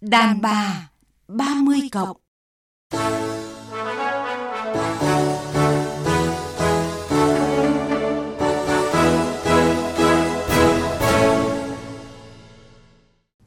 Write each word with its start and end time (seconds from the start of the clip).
Đàn 0.00 0.40
bà 0.40 0.88
30 1.28 1.80
cộng 1.92 2.16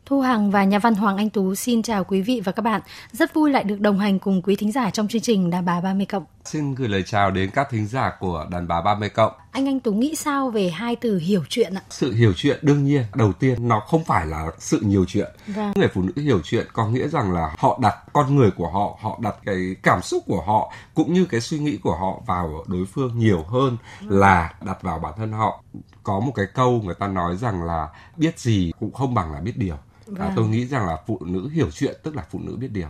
Thu 0.05 0.21
Hằng 0.21 0.51
và 0.51 0.63
nhà 0.63 0.79
văn 0.79 0.95
Hoàng 0.95 1.17
Anh 1.17 1.29
Tú 1.29 1.55
xin 1.55 1.81
chào 1.81 2.03
quý 2.03 2.21
vị 2.21 2.41
và 2.43 2.51
các 2.51 2.61
bạn. 2.61 2.81
Rất 3.11 3.33
vui 3.33 3.51
lại 3.51 3.63
được 3.63 3.79
đồng 3.79 3.99
hành 3.99 4.19
cùng 4.19 4.41
quý 4.41 4.55
thính 4.55 4.71
giả 4.71 4.89
trong 4.89 5.07
chương 5.07 5.21
trình 5.21 5.49
Đàn 5.49 5.65
bà 5.65 5.81
30 5.81 6.05
cộng. 6.05 6.25
Xin 6.45 6.75
gửi 6.75 6.89
lời 6.89 7.03
chào 7.03 7.31
đến 7.31 7.49
các 7.53 7.67
thính 7.69 7.87
giả 7.87 8.11
của 8.19 8.45
Đàn 8.51 8.67
bà 8.67 8.81
30 8.81 9.09
cộng. 9.09 9.31
Anh 9.51 9.67
Anh 9.67 9.79
Tú 9.79 9.93
nghĩ 9.93 10.15
sao 10.15 10.49
về 10.49 10.69
hai 10.69 10.95
từ 10.95 11.17
hiểu 11.17 11.43
chuyện 11.49 11.73
ạ? 11.73 11.81
Sự 11.89 12.13
hiểu 12.13 12.33
chuyện 12.35 12.59
đương 12.61 12.83
nhiên 12.83 13.03
đầu 13.15 13.33
tiên 13.33 13.67
nó 13.67 13.79
không 13.79 14.03
phải 14.03 14.25
là 14.25 14.51
sự 14.59 14.79
nhiều 14.83 15.05
chuyện. 15.07 15.31
Vâng. 15.47 15.71
Người 15.75 15.87
phụ 15.87 16.01
nữ 16.01 16.21
hiểu 16.23 16.41
chuyện 16.43 16.67
có 16.73 16.87
nghĩa 16.87 17.07
rằng 17.07 17.31
là 17.31 17.55
họ 17.57 17.79
đặt 17.81 17.95
con 18.13 18.35
người 18.35 18.51
của 18.51 18.69
họ, 18.69 18.97
họ 19.01 19.19
đặt 19.21 19.35
cái 19.45 19.75
cảm 19.83 20.01
xúc 20.01 20.23
của 20.27 20.41
họ 20.41 20.73
cũng 20.93 21.13
như 21.13 21.25
cái 21.25 21.41
suy 21.41 21.59
nghĩ 21.59 21.77
của 21.77 21.95
họ 21.95 22.21
vào 22.25 22.63
đối 22.67 22.85
phương 22.85 23.19
nhiều 23.19 23.43
hơn 23.43 23.77
là 24.01 24.53
đặt 24.61 24.81
vào 24.81 24.99
bản 24.99 25.13
thân 25.17 25.31
họ. 25.31 25.63
Có 26.03 26.19
một 26.19 26.31
cái 26.35 26.45
câu 26.53 26.81
người 26.83 26.95
ta 26.95 27.07
nói 27.07 27.37
rằng 27.37 27.63
là 27.63 27.87
biết 28.17 28.39
gì 28.39 28.71
cũng 28.79 28.93
không 28.93 29.13
bằng 29.13 29.31
là 29.33 29.39
biết 29.39 29.57
điều. 29.57 29.75
À, 29.75 29.79
Vâng. 30.05 30.31
tôi 30.35 30.47
nghĩ 30.47 30.65
rằng 30.65 30.87
là 30.87 30.97
phụ 31.07 31.19
nữ 31.25 31.49
hiểu 31.49 31.71
chuyện 31.71 31.95
tức 32.03 32.15
là 32.15 32.23
phụ 32.31 32.39
nữ 32.43 32.55
biết 32.55 32.71
điều. 32.71 32.87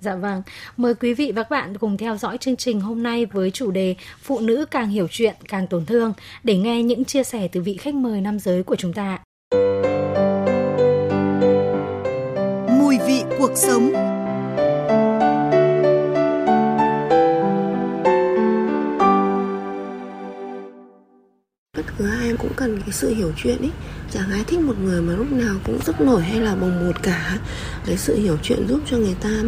Dạ 0.00 0.16
vâng. 0.16 0.42
Mời 0.76 0.94
quý 0.94 1.14
vị 1.14 1.32
và 1.36 1.42
các 1.42 1.50
bạn 1.50 1.78
cùng 1.78 1.96
theo 1.96 2.16
dõi 2.16 2.38
chương 2.38 2.56
trình 2.56 2.80
hôm 2.80 3.02
nay 3.02 3.26
với 3.26 3.50
chủ 3.50 3.70
đề 3.70 3.94
Phụ 4.22 4.40
nữ 4.40 4.64
càng 4.70 4.88
hiểu 4.88 5.08
chuyện 5.10 5.34
càng 5.48 5.66
tổn 5.66 5.86
thương 5.86 6.12
để 6.44 6.56
nghe 6.56 6.82
những 6.82 7.04
chia 7.04 7.24
sẻ 7.24 7.48
từ 7.52 7.60
vị 7.60 7.76
khách 7.76 7.94
mời 7.94 8.20
nam 8.20 8.38
giới 8.38 8.62
của 8.62 8.76
chúng 8.76 8.92
ta. 8.92 9.18
Mùi 12.68 12.98
vị 13.06 13.22
cuộc 13.38 13.52
sống 13.54 14.15
cứ 22.36 22.42
cũng 22.42 22.56
cần 22.56 22.80
cái 22.80 22.92
sự 22.92 23.14
hiểu 23.14 23.32
chuyện 23.36 23.58
ấy 23.58 23.70
chẳng 24.10 24.30
ai 24.30 24.44
thích 24.46 24.60
một 24.60 24.78
người 24.78 25.02
mà 25.02 25.12
lúc 25.12 25.32
nào 25.32 25.54
cũng 25.64 25.78
rất 25.86 26.00
nổi 26.00 26.22
hay 26.22 26.40
là 26.40 26.54
bồng 26.54 26.86
bột 26.86 27.02
cả. 27.02 27.38
Cái 27.86 27.96
sự 27.96 28.16
hiểu 28.16 28.38
chuyện 28.42 28.68
giúp 28.68 28.80
cho 28.90 28.96
người 28.96 29.16
ta 29.20 29.42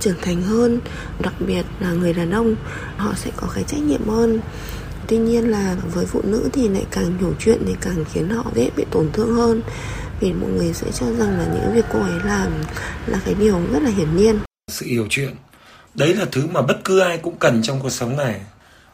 trưởng 0.00 0.16
thành 0.22 0.42
hơn, 0.42 0.80
đặc 1.20 1.34
biệt 1.40 1.62
là 1.80 1.92
người 1.92 2.12
đàn 2.12 2.30
ông, 2.30 2.54
họ 2.96 3.14
sẽ 3.16 3.30
có 3.36 3.48
cái 3.54 3.64
trách 3.64 3.80
nhiệm 3.80 4.08
hơn. 4.08 4.40
Tuy 5.08 5.16
nhiên 5.16 5.50
là 5.50 5.76
với 5.94 6.06
phụ 6.06 6.20
nữ 6.24 6.48
thì 6.52 6.68
lại 6.68 6.84
càng 6.90 7.18
hiểu 7.18 7.34
chuyện 7.38 7.58
thì 7.66 7.74
càng 7.80 8.04
khiến 8.12 8.30
họ 8.30 8.44
dễ 8.54 8.70
bị 8.76 8.84
tổn 8.90 9.08
thương 9.12 9.36
hơn. 9.36 9.62
Vì 10.20 10.32
mọi 10.32 10.50
người 10.50 10.72
sẽ 10.72 10.86
cho 10.94 11.06
rằng 11.06 11.38
là 11.38 11.46
những 11.54 11.74
việc 11.74 11.84
cô 11.92 12.00
ấy 12.00 12.20
làm 12.24 12.52
là 13.06 13.18
cái 13.24 13.34
điều 13.34 13.60
rất 13.72 13.82
là 13.82 13.90
hiển 13.90 14.16
nhiên. 14.16 14.38
Sự 14.70 14.86
hiểu 14.86 15.06
chuyện, 15.10 15.30
đấy 15.94 16.14
là 16.14 16.24
thứ 16.32 16.46
mà 16.46 16.62
bất 16.62 16.84
cứ 16.84 16.98
ai 16.98 17.18
cũng 17.18 17.36
cần 17.38 17.62
trong 17.62 17.80
cuộc 17.80 17.90
sống 17.90 18.16
này. 18.16 18.40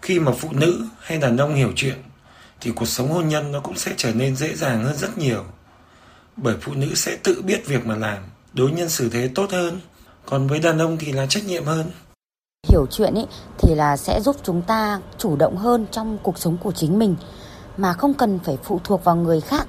Khi 0.02 0.20
mà 0.20 0.32
phụ 0.32 0.48
nữ 0.52 0.84
hay 1.00 1.18
đàn 1.18 1.36
ông 1.36 1.54
hiểu 1.54 1.72
chuyện 1.76 1.94
thì 2.60 2.70
cuộc 2.70 2.86
sống 2.86 3.12
hôn 3.12 3.28
nhân 3.28 3.52
nó 3.52 3.60
cũng 3.60 3.76
sẽ 3.76 3.94
trở 3.96 4.14
nên 4.14 4.36
dễ 4.36 4.54
dàng 4.54 4.84
hơn 4.84 4.96
rất 4.96 5.18
nhiều. 5.18 5.44
Bởi 6.36 6.56
phụ 6.60 6.72
nữ 6.74 6.94
sẽ 6.94 7.16
tự 7.22 7.42
biết 7.42 7.66
việc 7.66 7.86
mà 7.86 7.96
làm, 7.96 8.18
đối 8.52 8.70
nhân 8.70 8.88
xử 8.88 9.10
thế 9.10 9.30
tốt 9.34 9.50
hơn, 9.50 9.80
còn 10.26 10.46
với 10.46 10.58
đàn 10.58 10.78
ông 10.78 10.96
thì 10.98 11.12
là 11.12 11.26
trách 11.26 11.44
nhiệm 11.44 11.64
hơn. 11.64 11.90
Hiểu 12.68 12.86
chuyện 12.90 13.14
ý, 13.14 13.26
thì 13.58 13.74
là 13.74 13.96
sẽ 13.96 14.20
giúp 14.20 14.36
chúng 14.42 14.62
ta 14.62 15.00
chủ 15.18 15.36
động 15.36 15.56
hơn 15.56 15.86
trong 15.90 16.18
cuộc 16.22 16.38
sống 16.38 16.56
của 16.62 16.72
chính 16.72 16.98
mình, 16.98 17.16
mà 17.76 17.92
không 17.92 18.14
cần 18.14 18.38
phải 18.44 18.58
phụ 18.62 18.80
thuộc 18.84 19.04
vào 19.04 19.16
người 19.16 19.40
khác. 19.40 19.66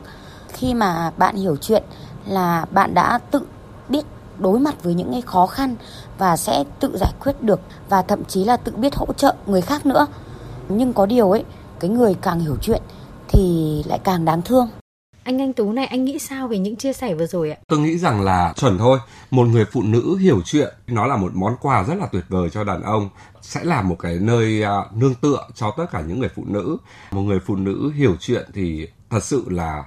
Khi 0.53 0.73
mà 0.73 1.11
bạn 1.17 1.35
hiểu 1.35 1.55
chuyện 1.55 1.83
là 2.27 2.65
bạn 2.71 2.93
đã 2.93 3.19
tự 3.31 3.41
biết 3.89 4.05
đối 4.37 4.59
mặt 4.59 4.83
với 4.83 4.93
những 4.93 5.11
cái 5.11 5.21
khó 5.21 5.47
khăn 5.47 5.75
và 6.17 6.37
sẽ 6.37 6.63
tự 6.79 6.97
giải 6.97 7.11
quyết 7.19 7.41
được 7.41 7.59
và 7.89 8.01
thậm 8.01 8.25
chí 8.25 8.45
là 8.45 8.57
tự 8.57 8.71
biết 8.75 8.95
hỗ 8.95 9.05
trợ 9.17 9.35
người 9.45 9.61
khác 9.61 9.85
nữa. 9.85 10.07
Nhưng 10.69 10.93
có 10.93 11.05
điều 11.05 11.31
ấy 11.31 11.45
cái 11.81 11.89
người 11.89 12.15
càng 12.21 12.39
hiểu 12.39 12.57
chuyện 12.61 12.81
thì 13.27 13.83
lại 13.85 13.99
càng 14.03 14.25
đáng 14.25 14.41
thương 14.41 14.67
Anh 15.23 15.41
Anh 15.41 15.53
Tú 15.53 15.71
này 15.71 15.85
anh 15.85 16.05
nghĩ 16.05 16.19
sao 16.19 16.47
về 16.47 16.57
những 16.57 16.75
chia 16.75 16.93
sẻ 16.93 17.15
vừa 17.15 17.27
rồi 17.27 17.51
ạ? 17.51 17.57
Tôi 17.67 17.79
nghĩ 17.79 17.97
rằng 17.97 18.21
là 18.21 18.53
chuẩn 18.57 18.77
thôi, 18.77 18.99
một 19.31 19.47
người 19.47 19.65
phụ 19.65 19.81
nữ 19.81 20.17
hiểu 20.17 20.41
chuyện 20.45 20.73
nó 20.87 21.05
là 21.07 21.17
một 21.17 21.31
món 21.35 21.55
quà 21.61 21.83
rất 21.83 21.95
là 21.95 22.05
tuyệt 22.11 22.23
vời 22.29 22.49
cho 22.49 22.63
đàn 22.63 22.81
ông, 22.81 23.09
sẽ 23.41 23.63
là 23.63 23.81
một 23.81 23.95
cái 23.99 24.17
nơi 24.21 24.63
à, 24.63 24.77
nương 24.95 25.15
tựa 25.15 25.47
cho 25.55 25.73
tất 25.77 25.85
cả 25.91 26.01
những 26.01 26.19
người 26.19 26.29
phụ 26.35 26.43
nữ. 26.47 26.77
Một 27.11 27.21
người 27.21 27.39
phụ 27.45 27.55
nữ 27.55 27.91
hiểu 27.95 28.15
chuyện 28.19 28.45
thì 28.53 28.87
thật 29.09 29.23
sự 29.23 29.45
là 29.49 29.83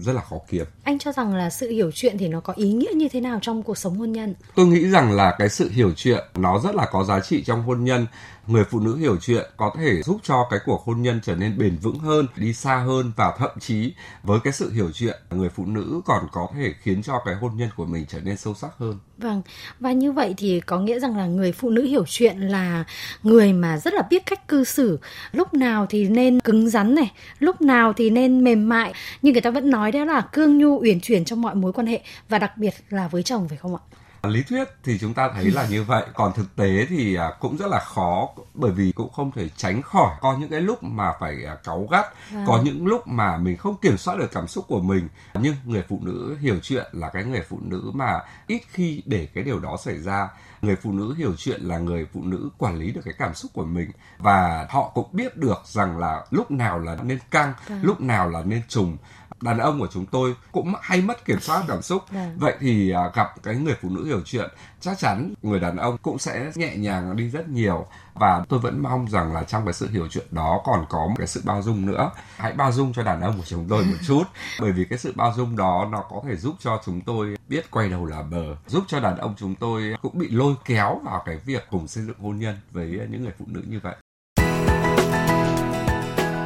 rất 0.00 0.12
là 0.12 0.22
khó 0.30 0.36
kiếm. 0.48 0.66
Anh 0.84 0.98
cho 0.98 1.12
rằng 1.12 1.34
là 1.34 1.50
sự 1.50 1.70
hiểu 1.70 1.90
chuyện 1.94 2.18
thì 2.18 2.28
nó 2.28 2.40
có 2.40 2.52
ý 2.56 2.72
nghĩa 2.72 2.92
như 2.94 3.08
thế 3.08 3.20
nào 3.20 3.38
trong 3.42 3.62
cuộc 3.62 3.78
sống 3.78 3.98
hôn 3.98 4.12
nhân? 4.12 4.34
Tôi 4.54 4.66
nghĩ 4.66 4.90
rằng 4.90 5.12
là 5.12 5.34
cái 5.38 5.48
sự 5.48 5.70
hiểu 5.70 5.92
chuyện 5.96 6.24
nó 6.34 6.58
rất 6.58 6.74
là 6.74 6.86
có 6.92 7.04
giá 7.04 7.20
trị 7.20 7.42
trong 7.44 7.62
hôn 7.62 7.84
nhân. 7.84 8.06
Người 8.46 8.64
phụ 8.64 8.80
nữ 8.80 8.96
hiểu 8.96 9.16
chuyện 9.20 9.44
có 9.56 9.72
thể 9.78 10.02
giúp 10.02 10.20
cho 10.22 10.46
cái 10.50 10.58
cuộc 10.64 10.82
hôn 10.84 11.02
nhân 11.02 11.20
trở 11.22 11.36
nên 11.36 11.58
bền 11.58 11.76
vững 11.82 11.98
hơn, 11.98 12.26
đi 12.36 12.52
xa 12.52 12.76
hơn 12.76 13.12
và 13.16 13.34
thậm 13.38 13.50
chí 13.60 13.94
với 14.22 14.40
cái 14.44 14.52
sự 14.52 14.72
hiểu 14.72 14.90
chuyện, 14.94 15.16
người 15.30 15.48
phụ 15.48 15.66
nữ 15.66 16.00
còn 16.04 16.26
có 16.32 16.48
thể 16.54 16.74
khiến 16.82 17.02
cho 17.02 17.22
cái 17.24 17.34
hôn 17.34 17.52
nhân 17.56 17.68
của 17.76 17.84
mình 17.84 18.04
trở 18.08 18.20
nên 18.20 18.36
sâu 18.36 18.54
sắc 18.54 18.70
hơn. 18.78 18.98
Vâng, 19.18 19.42
và 19.80 19.92
như 19.92 20.12
vậy 20.12 20.34
thì 20.36 20.60
có 20.60 20.78
nghĩa 20.78 21.00
rằng 21.00 21.16
là 21.16 21.26
người 21.26 21.52
phụ 21.52 21.70
nữ 21.70 21.82
hiểu 21.82 22.04
chuyện 22.08 22.40
là 22.40 22.84
người 23.22 23.52
mà 23.52 23.78
rất 23.78 23.94
là 23.94 24.02
biết 24.10 24.26
cách 24.26 24.48
cư 24.48 24.64
xử, 24.64 24.98
lúc 25.32 25.54
nào 25.54 25.86
thì 25.86 26.08
nên 26.08 26.40
cứng 26.40 26.70
rắn 26.70 26.94
này, 26.94 27.12
lúc 27.38 27.60
nào 27.60 27.92
thì 27.92 28.10
nên 28.10 28.44
mềm 28.44 28.68
mại, 28.68 28.92
nhưng 29.22 29.32
người 29.32 29.42
ta 29.42 29.50
vẫn 29.50 29.70
nói 29.70 29.92
đó 29.92 30.04
là 30.04 30.20
cương 30.32 30.58
nhu 30.58 30.80
uyển 30.80 31.00
chuyển 31.00 31.24
trong 31.24 31.42
mọi 31.42 31.54
mối 31.54 31.72
quan 31.72 31.86
hệ 31.86 32.00
và 32.28 32.38
đặc 32.38 32.56
biệt 32.56 32.74
là 32.88 33.08
với 33.08 33.22
chồng 33.22 33.48
phải 33.48 33.58
không 33.58 33.76
ạ? 33.76 33.82
Lý 34.22 34.42
thuyết 34.42 34.68
thì 34.84 34.98
chúng 34.98 35.14
ta 35.14 35.30
thấy 35.34 35.50
là 35.50 35.66
như 35.68 35.82
vậy, 35.82 36.04
còn 36.14 36.32
thực 36.32 36.56
tế 36.56 36.86
thì 36.88 37.14
à, 37.14 37.30
cũng 37.40 37.56
rất 37.56 37.66
là 37.66 37.80
khó 37.80 38.28
bởi 38.54 38.70
vì 38.70 38.92
cũng 38.92 39.12
không 39.12 39.32
thể 39.32 39.48
tránh 39.56 39.82
khỏi. 39.82 40.14
Có 40.20 40.36
những 40.40 40.50
cái 40.50 40.60
lúc 40.60 40.82
mà 40.82 41.12
phải 41.20 41.44
à, 41.44 41.56
cáu 41.64 41.88
gắt, 41.90 42.06
có 42.46 42.60
những 42.64 42.86
lúc 42.86 43.08
mà 43.08 43.36
mình 43.36 43.56
không 43.56 43.76
kiểm 43.76 43.98
soát 43.98 44.18
được 44.18 44.32
cảm 44.32 44.46
xúc 44.48 44.64
của 44.68 44.80
mình. 44.80 45.08
Nhưng 45.34 45.54
người 45.64 45.84
phụ 45.88 46.00
nữ 46.02 46.36
hiểu 46.40 46.58
chuyện 46.62 46.86
là 46.92 47.08
cái 47.08 47.24
người 47.24 47.42
phụ 47.48 47.58
nữ 47.62 47.90
mà 47.94 48.20
ít 48.46 48.62
khi 48.70 49.02
để 49.06 49.28
cái 49.34 49.44
điều 49.44 49.60
đó 49.60 49.76
xảy 49.84 49.98
ra. 49.98 50.28
Người 50.62 50.76
phụ 50.76 50.92
nữ 50.92 51.14
hiểu 51.14 51.34
chuyện 51.38 51.60
là 51.62 51.78
người 51.78 52.06
phụ 52.12 52.22
nữ 52.24 52.50
quản 52.58 52.78
lý 52.78 52.92
được 52.92 53.00
cái 53.04 53.14
cảm 53.18 53.34
xúc 53.34 53.50
của 53.54 53.64
mình. 53.64 53.90
Và 54.18 54.66
họ 54.70 54.90
cũng 54.94 55.08
biết 55.12 55.36
được 55.36 55.62
rằng 55.64 55.98
là 55.98 56.26
lúc 56.30 56.50
nào 56.50 56.78
là 56.78 56.96
nên 57.02 57.18
căng, 57.30 57.52
lúc 57.82 58.00
nào 58.00 58.28
là 58.28 58.42
nên 58.42 58.62
trùng 58.68 58.96
đàn 59.40 59.58
ông 59.58 59.80
của 59.80 59.88
chúng 59.92 60.06
tôi 60.06 60.34
cũng 60.52 60.72
hay 60.82 61.00
mất 61.02 61.24
kiểm 61.24 61.40
soát 61.40 61.62
cảm 61.68 61.82
xúc 61.82 62.02
Vâng. 62.10 62.36
vậy 62.38 62.54
thì 62.60 62.90
à, 62.90 63.10
gặp 63.14 63.42
cái 63.42 63.56
người 63.56 63.74
phụ 63.82 63.88
nữ 63.88 64.04
hiểu 64.06 64.20
chuyện 64.24 64.50
chắc 64.80 64.98
chắn 64.98 65.34
người 65.42 65.60
đàn 65.60 65.76
ông 65.76 65.98
cũng 66.02 66.18
sẽ 66.18 66.50
nhẹ 66.54 66.76
nhàng 66.76 67.16
đi 67.16 67.28
rất 67.28 67.48
nhiều 67.48 67.86
và 68.14 68.44
tôi 68.48 68.58
vẫn 68.58 68.82
mong 68.82 69.08
rằng 69.10 69.32
là 69.34 69.42
trong 69.42 69.64
cái 69.64 69.74
sự 69.74 69.88
hiểu 69.90 70.08
chuyện 70.10 70.26
đó 70.30 70.60
còn 70.64 70.86
có 70.88 70.98
một 70.98 71.14
cái 71.18 71.26
sự 71.26 71.40
bao 71.44 71.62
dung 71.62 71.86
nữa 71.86 72.10
hãy 72.36 72.52
bao 72.52 72.72
dung 72.72 72.92
cho 72.92 73.02
đàn 73.02 73.20
ông 73.20 73.38
của 73.38 73.44
chúng 73.46 73.68
tôi 73.68 73.84
một 73.84 73.96
chút 74.06 74.22
bởi 74.60 74.72
vì 74.72 74.84
cái 74.84 74.98
sự 74.98 75.12
bao 75.16 75.32
dung 75.36 75.56
đó 75.56 75.88
nó 75.92 76.04
có 76.10 76.22
thể 76.28 76.36
giúp 76.36 76.54
cho 76.58 76.80
chúng 76.84 77.00
tôi 77.00 77.36
biết 77.48 77.70
quay 77.70 77.88
đầu 77.88 78.04
là 78.06 78.22
bờ 78.22 78.56
giúp 78.66 78.84
cho 78.88 79.00
đàn 79.00 79.16
ông 79.16 79.34
chúng 79.38 79.54
tôi 79.54 79.94
cũng 80.02 80.18
bị 80.18 80.28
lôi 80.30 80.54
kéo 80.64 81.00
vào 81.04 81.22
cái 81.26 81.36
việc 81.44 81.66
cùng 81.70 81.88
xây 81.88 82.04
dựng 82.04 82.18
hôn 82.20 82.38
nhân 82.38 82.56
với 82.70 83.00
những 83.10 83.22
người 83.22 83.32
phụ 83.38 83.44
nữ 83.48 83.62
như 83.68 83.80
vậy 83.82 83.94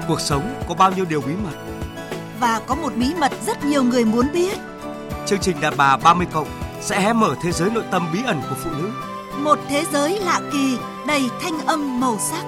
Cuộc 0.09 0.21
sống 0.21 0.63
có 0.69 0.75
bao 0.75 0.93
nhiêu 0.93 1.05
điều 1.05 1.21
bí 1.21 1.33
mật. 1.45 1.70
Và 2.41 2.61
có 2.67 2.75
một 2.75 2.93
bí 2.97 3.15
mật 3.21 3.33
rất 3.47 3.65
nhiều 3.65 3.83
người 3.83 4.05
muốn 4.05 4.27
biết. 4.33 4.59
Chương 5.27 5.41
trình 5.41 5.61
Đàn 5.61 5.75
bà 5.77 5.97
30 5.97 6.27
cộng 6.33 6.49
sẽ 6.81 7.01
hé 7.01 7.13
mở 7.13 7.35
thế 7.43 7.53
giới 7.53 7.71
nội 7.71 7.85
tâm 7.91 8.09
bí 8.13 8.19
ẩn 8.27 8.41
của 8.51 8.57
phụ 8.65 8.71
nữ. 8.71 8.91
Một 9.37 9.59
thế 9.69 9.85
giới 9.93 10.21
lạ 10.21 10.41
kỳ 10.53 10.79
đầy 11.07 11.23
thanh 11.43 11.67
âm 11.67 12.01
màu 12.01 12.19
sắc. 12.31 12.45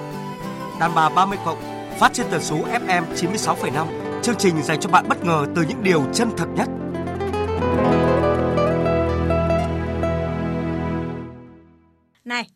Đàn 0.79 0.95
bà 0.95 1.09
30 1.09 1.37
cộng 1.45 1.57
phát 1.99 2.13
trên 2.13 2.25
tần 2.31 2.41
số 2.41 2.55
FM 2.55 3.03
96,5. 3.15 4.21
Chương 4.21 4.35
trình 4.39 4.63
dành 4.63 4.79
cho 4.79 4.89
bạn 4.89 5.05
bất 5.09 5.25
ngờ 5.25 5.45
từ 5.55 5.61
những 5.61 5.83
điều 5.83 6.03
chân 6.13 6.29
thật 6.37 6.47
nhất. 6.55 6.69
Này, 12.25 12.47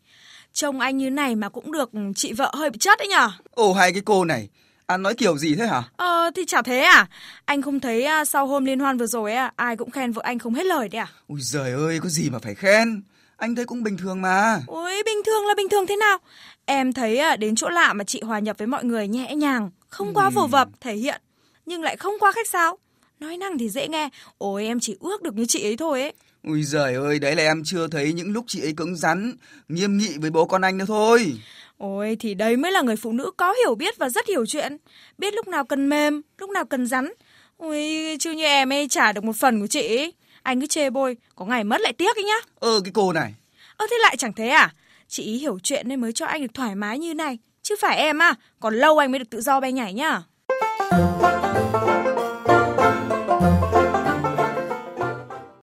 trông 0.52 0.80
anh 0.80 0.96
như 0.96 1.10
này 1.10 1.36
mà 1.36 1.48
cũng 1.48 1.72
được 1.72 1.90
chị 2.16 2.32
vợ 2.32 2.50
hơi 2.54 2.70
bị 2.70 2.78
chất 2.78 2.98
ấy 2.98 3.08
nhở? 3.08 3.30
Ồ 3.50 3.72
hai 3.72 3.92
cái 3.92 4.02
cô 4.04 4.24
này, 4.24 4.48
ăn 4.88 5.02
nói 5.02 5.14
kiểu 5.14 5.38
gì 5.38 5.54
thế 5.54 5.66
hả? 5.66 5.82
Ờ, 5.96 6.30
thì 6.34 6.44
chả 6.46 6.62
thế 6.62 6.80
à? 6.80 7.06
Anh 7.44 7.62
không 7.62 7.80
thấy 7.80 8.04
à, 8.04 8.24
sau 8.24 8.46
hôm 8.46 8.64
liên 8.64 8.78
hoan 8.78 8.98
vừa 8.98 9.06
rồi 9.06 9.32
à, 9.32 9.52
ai 9.56 9.76
cũng 9.76 9.90
khen 9.90 10.12
vợ 10.12 10.22
anh 10.24 10.38
không 10.38 10.54
hết 10.54 10.66
lời 10.66 10.88
đấy 10.88 11.00
à? 11.00 11.08
Ui 11.26 11.40
giời 11.40 11.72
ơi, 11.72 11.98
có 12.02 12.08
gì 12.08 12.30
mà 12.30 12.38
phải 12.38 12.54
khen. 12.54 13.02
Anh 13.36 13.54
thấy 13.54 13.64
cũng 13.64 13.82
bình 13.82 13.96
thường 13.96 14.22
mà. 14.22 14.60
Ôi, 14.66 15.02
bình 15.06 15.22
thường 15.26 15.46
là 15.46 15.54
bình 15.56 15.68
thường 15.68 15.86
thế 15.86 15.96
nào? 15.96 16.18
Em 16.64 16.92
thấy 16.92 17.18
à, 17.18 17.36
đến 17.36 17.54
chỗ 17.56 17.68
lạ 17.68 17.92
mà 17.92 18.04
chị 18.04 18.20
hòa 18.24 18.38
nhập 18.38 18.58
với 18.58 18.66
mọi 18.66 18.84
người 18.84 19.08
nhẹ 19.08 19.34
nhàng, 19.34 19.70
không 19.88 20.14
quá 20.14 20.30
vồ 20.30 20.46
vập, 20.46 20.68
thể 20.80 20.94
hiện, 20.94 21.20
nhưng 21.66 21.82
lại 21.82 21.96
không 21.96 22.14
quá 22.20 22.32
khách 22.32 22.48
sáo. 22.48 22.78
Nói 23.20 23.36
năng 23.36 23.58
thì 23.58 23.68
dễ 23.68 23.88
nghe, 23.88 24.08
ôi 24.38 24.66
em 24.66 24.80
chỉ 24.80 24.96
ước 25.00 25.22
được 25.22 25.34
như 25.34 25.44
chị 25.48 25.64
ấy 25.64 25.76
thôi 25.76 26.00
ấy. 26.00 26.12
Ui 26.44 26.62
giời 26.62 26.94
ơi, 26.94 27.18
đấy 27.18 27.36
là 27.36 27.42
em 27.42 27.62
chưa 27.64 27.88
thấy 27.88 28.12
những 28.12 28.32
lúc 28.32 28.44
chị 28.48 28.62
ấy 28.62 28.72
cứng 28.76 28.96
rắn, 28.96 29.32
nghiêm 29.68 29.98
nghị 29.98 30.18
với 30.18 30.30
bố 30.30 30.44
con 30.44 30.62
anh 30.62 30.78
nữa 30.78 30.84
thôi. 30.88 31.38
Ôi 31.78 32.16
thì 32.20 32.34
đấy 32.34 32.56
mới 32.56 32.72
là 32.72 32.82
người 32.82 32.96
phụ 32.96 33.12
nữ 33.12 33.30
có 33.36 33.52
hiểu 33.52 33.74
biết 33.74 33.98
và 33.98 34.08
rất 34.08 34.26
hiểu 34.26 34.46
chuyện. 34.46 34.76
Biết 35.18 35.34
lúc 35.34 35.48
nào 35.48 35.64
cần 35.64 35.88
mềm, 35.88 36.22
lúc 36.38 36.50
nào 36.50 36.64
cần 36.64 36.86
rắn. 36.86 37.12
Ôi 37.56 38.16
chứ 38.20 38.30
như 38.30 38.44
em 38.44 38.72
ấy 38.72 38.88
trả 38.88 39.12
được 39.12 39.24
một 39.24 39.36
phần 39.36 39.60
của 39.60 39.66
chị 39.66 39.96
ấy. 39.96 40.12
Anh 40.42 40.60
cứ 40.60 40.66
chê 40.66 40.90
bôi, 40.90 41.16
có 41.34 41.44
ngày 41.44 41.64
mất 41.64 41.80
lại 41.80 41.92
tiếc 41.92 42.16
ấy 42.16 42.24
nhá. 42.24 42.40
Ờ 42.60 42.80
cái 42.84 42.92
cô 42.94 43.12
này. 43.12 43.34
Ơ 43.76 43.86
thế 43.90 43.96
lại 44.02 44.16
chẳng 44.16 44.32
thế 44.32 44.48
à? 44.48 44.74
Chị 45.08 45.22
ý 45.22 45.38
hiểu 45.38 45.58
chuyện 45.62 45.88
nên 45.88 46.00
mới 46.00 46.12
cho 46.12 46.26
anh 46.26 46.42
được 46.42 46.54
thoải 46.54 46.74
mái 46.74 46.98
như 46.98 47.14
này. 47.14 47.38
Chứ 47.62 47.74
phải 47.80 47.96
em 47.96 48.22
à, 48.22 48.34
còn 48.60 48.74
lâu 48.74 48.98
anh 48.98 49.12
mới 49.12 49.18
được 49.18 49.30
tự 49.30 49.40
do 49.40 49.60
bay 49.60 49.72
nhảy 49.72 49.92
nhá. 49.92 50.22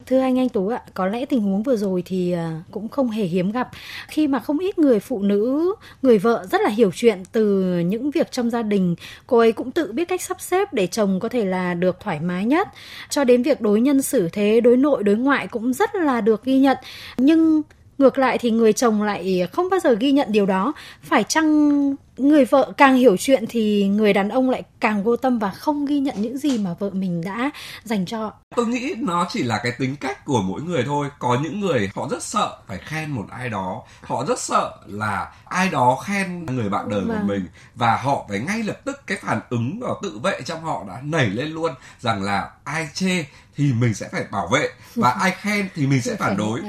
Thưa 0.08 0.18
anh 0.18 0.38
Anh 0.38 0.48
Tú 0.48 0.68
ạ, 0.68 0.82
có 0.94 1.06
lẽ 1.06 1.26
tình 1.26 1.40
huống 1.40 1.62
vừa 1.62 1.76
rồi 1.76 2.02
thì 2.06 2.32
à, 2.32 2.62
cũng 2.70 2.88
không 2.88 3.10
hề 3.10 3.24
hiếm 3.24 3.50
gặp 3.52 3.68
khi 4.08 4.28
mà 4.28 4.38
không 4.38 4.58
ít 4.58 4.78
người 4.78 5.00
phụ 5.00 5.22
nữ, 5.22 5.74
người 6.02 6.18
vợ 6.18 6.46
rất 6.50 6.60
là 6.60 6.70
hiểu 6.70 6.90
chuyện 6.94 7.22
từ 7.32 7.62
những 7.78 8.10
việc 8.10 8.32
trong 8.32 8.50
gia 8.50 8.62
đình, 8.62 8.94
cô 9.26 9.38
ấy 9.38 9.52
cũng 9.52 9.70
tự 9.70 9.92
biết 9.92 10.08
cách 10.08 10.22
sắp 10.22 10.40
xếp 10.40 10.72
để 10.72 10.86
chồng 10.86 11.20
có 11.20 11.28
thể 11.28 11.44
là 11.44 11.74
được 11.74 12.00
thoải 12.00 12.20
mái 12.20 12.44
nhất, 12.44 12.68
cho 13.10 13.24
đến 13.24 13.42
việc 13.42 13.60
đối 13.60 13.80
nhân 13.80 14.02
xử 14.02 14.28
thế, 14.32 14.60
đối 14.60 14.76
nội, 14.76 15.04
đối 15.04 15.16
ngoại 15.16 15.46
cũng 15.46 15.72
rất 15.72 15.94
là 15.94 16.20
được 16.20 16.44
ghi 16.44 16.58
nhận. 16.58 16.76
Nhưng 17.16 17.62
ngược 17.98 18.18
lại 18.18 18.38
thì 18.38 18.50
người 18.50 18.72
chồng 18.72 19.02
lại 19.02 19.48
không 19.52 19.70
bao 19.70 19.80
giờ 19.80 19.94
ghi 20.00 20.12
nhận 20.12 20.32
điều 20.32 20.46
đó, 20.46 20.72
phải 21.02 21.24
chăng 21.24 21.94
người 22.16 22.44
vợ 22.44 22.72
càng 22.76 22.96
hiểu 22.96 23.16
chuyện 23.16 23.44
thì 23.48 23.88
người 23.88 24.12
đàn 24.12 24.28
ông 24.28 24.50
lại 24.50 24.62
càng 24.80 25.04
vô 25.04 25.16
tâm 25.16 25.38
và 25.38 25.50
không 25.50 25.86
ghi 25.86 26.00
nhận 26.00 26.14
những 26.18 26.38
gì 26.38 26.58
mà 26.58 26.74
vợ 26.78 26.90
mình 26.90 27.22
đã 27.24 27.50
dành 27.84 28.06
cho 28.06 28.32
tôi 28.56 28.66
nghĩ 28.66 28.94
nó 28.98 29.26
chỉ 29.30 29.42
là 29.42 29.60
cái 29.62 29.72
tính 29.78 29.96
cách 29.96 30.24
của 30.24 30.42
mỗi 30.42 30.62
người 30.62 30.82
thôi. 30.86 31.08
Có 31.18 31.38
những 31.42 31.60
người 31.60 31.90
họ 31.94 32.08
rất 32.10 32.22
sợ 32.22 32.56
phải 32.66 32.78
khen 32.78 33.10
một 33.10 33.24
ai 33.30 33.48
đó. 33.48 33.82
Họ 34.02 34.24
rất 34.24 34.38
sợ 34.38 34.76
là 34.86 35.32
ai 35.44 35.68
đó 35.68 35.98
khen 36.04 36.46
người 36.46 36.68
bạn 36.68 36.88
đời 36.88 37.00
của 37.00 37.12
Vâng. 37.12 37.26
mình 37.26 37.46
và 37.74 37.96
họ 37.96 38.26
phải 38.28 38.38
ngay 38.38 38.62
lập 38.62 38.80
tức 38.84 39.06
cái 39.06 39.18
phản 39.22 39.40
ứng 39.50 39.80
và 39.80 39.88
tự 40.02 40.18
vệ 40.22 40.40
trong 40.44 40.62
họ 40.62 40.84
đã 40.88 41.00
nảy 41.02 41.26
lên 41.26 41.48
luôn 41.48 41.72
rằng 42.00 42.22
là 42.22 42.50
ai 42.64 42.88
chê 42.94 43.24
thì 43.58 43.72
mình 43.72 43.94
sẽ 43.94 44.08
phải 44.12 44.24
bảo 44.30 44.48
vệ. 44.48 44.68
Và 44.94 45.10
ai 45.10 45.30
khen 45.40 45.68
thì 45.74 45.86
mình 45.86 46.02
sẽ 46.02 46.16
phản 46.16 46.36
đối. 46.36 46.62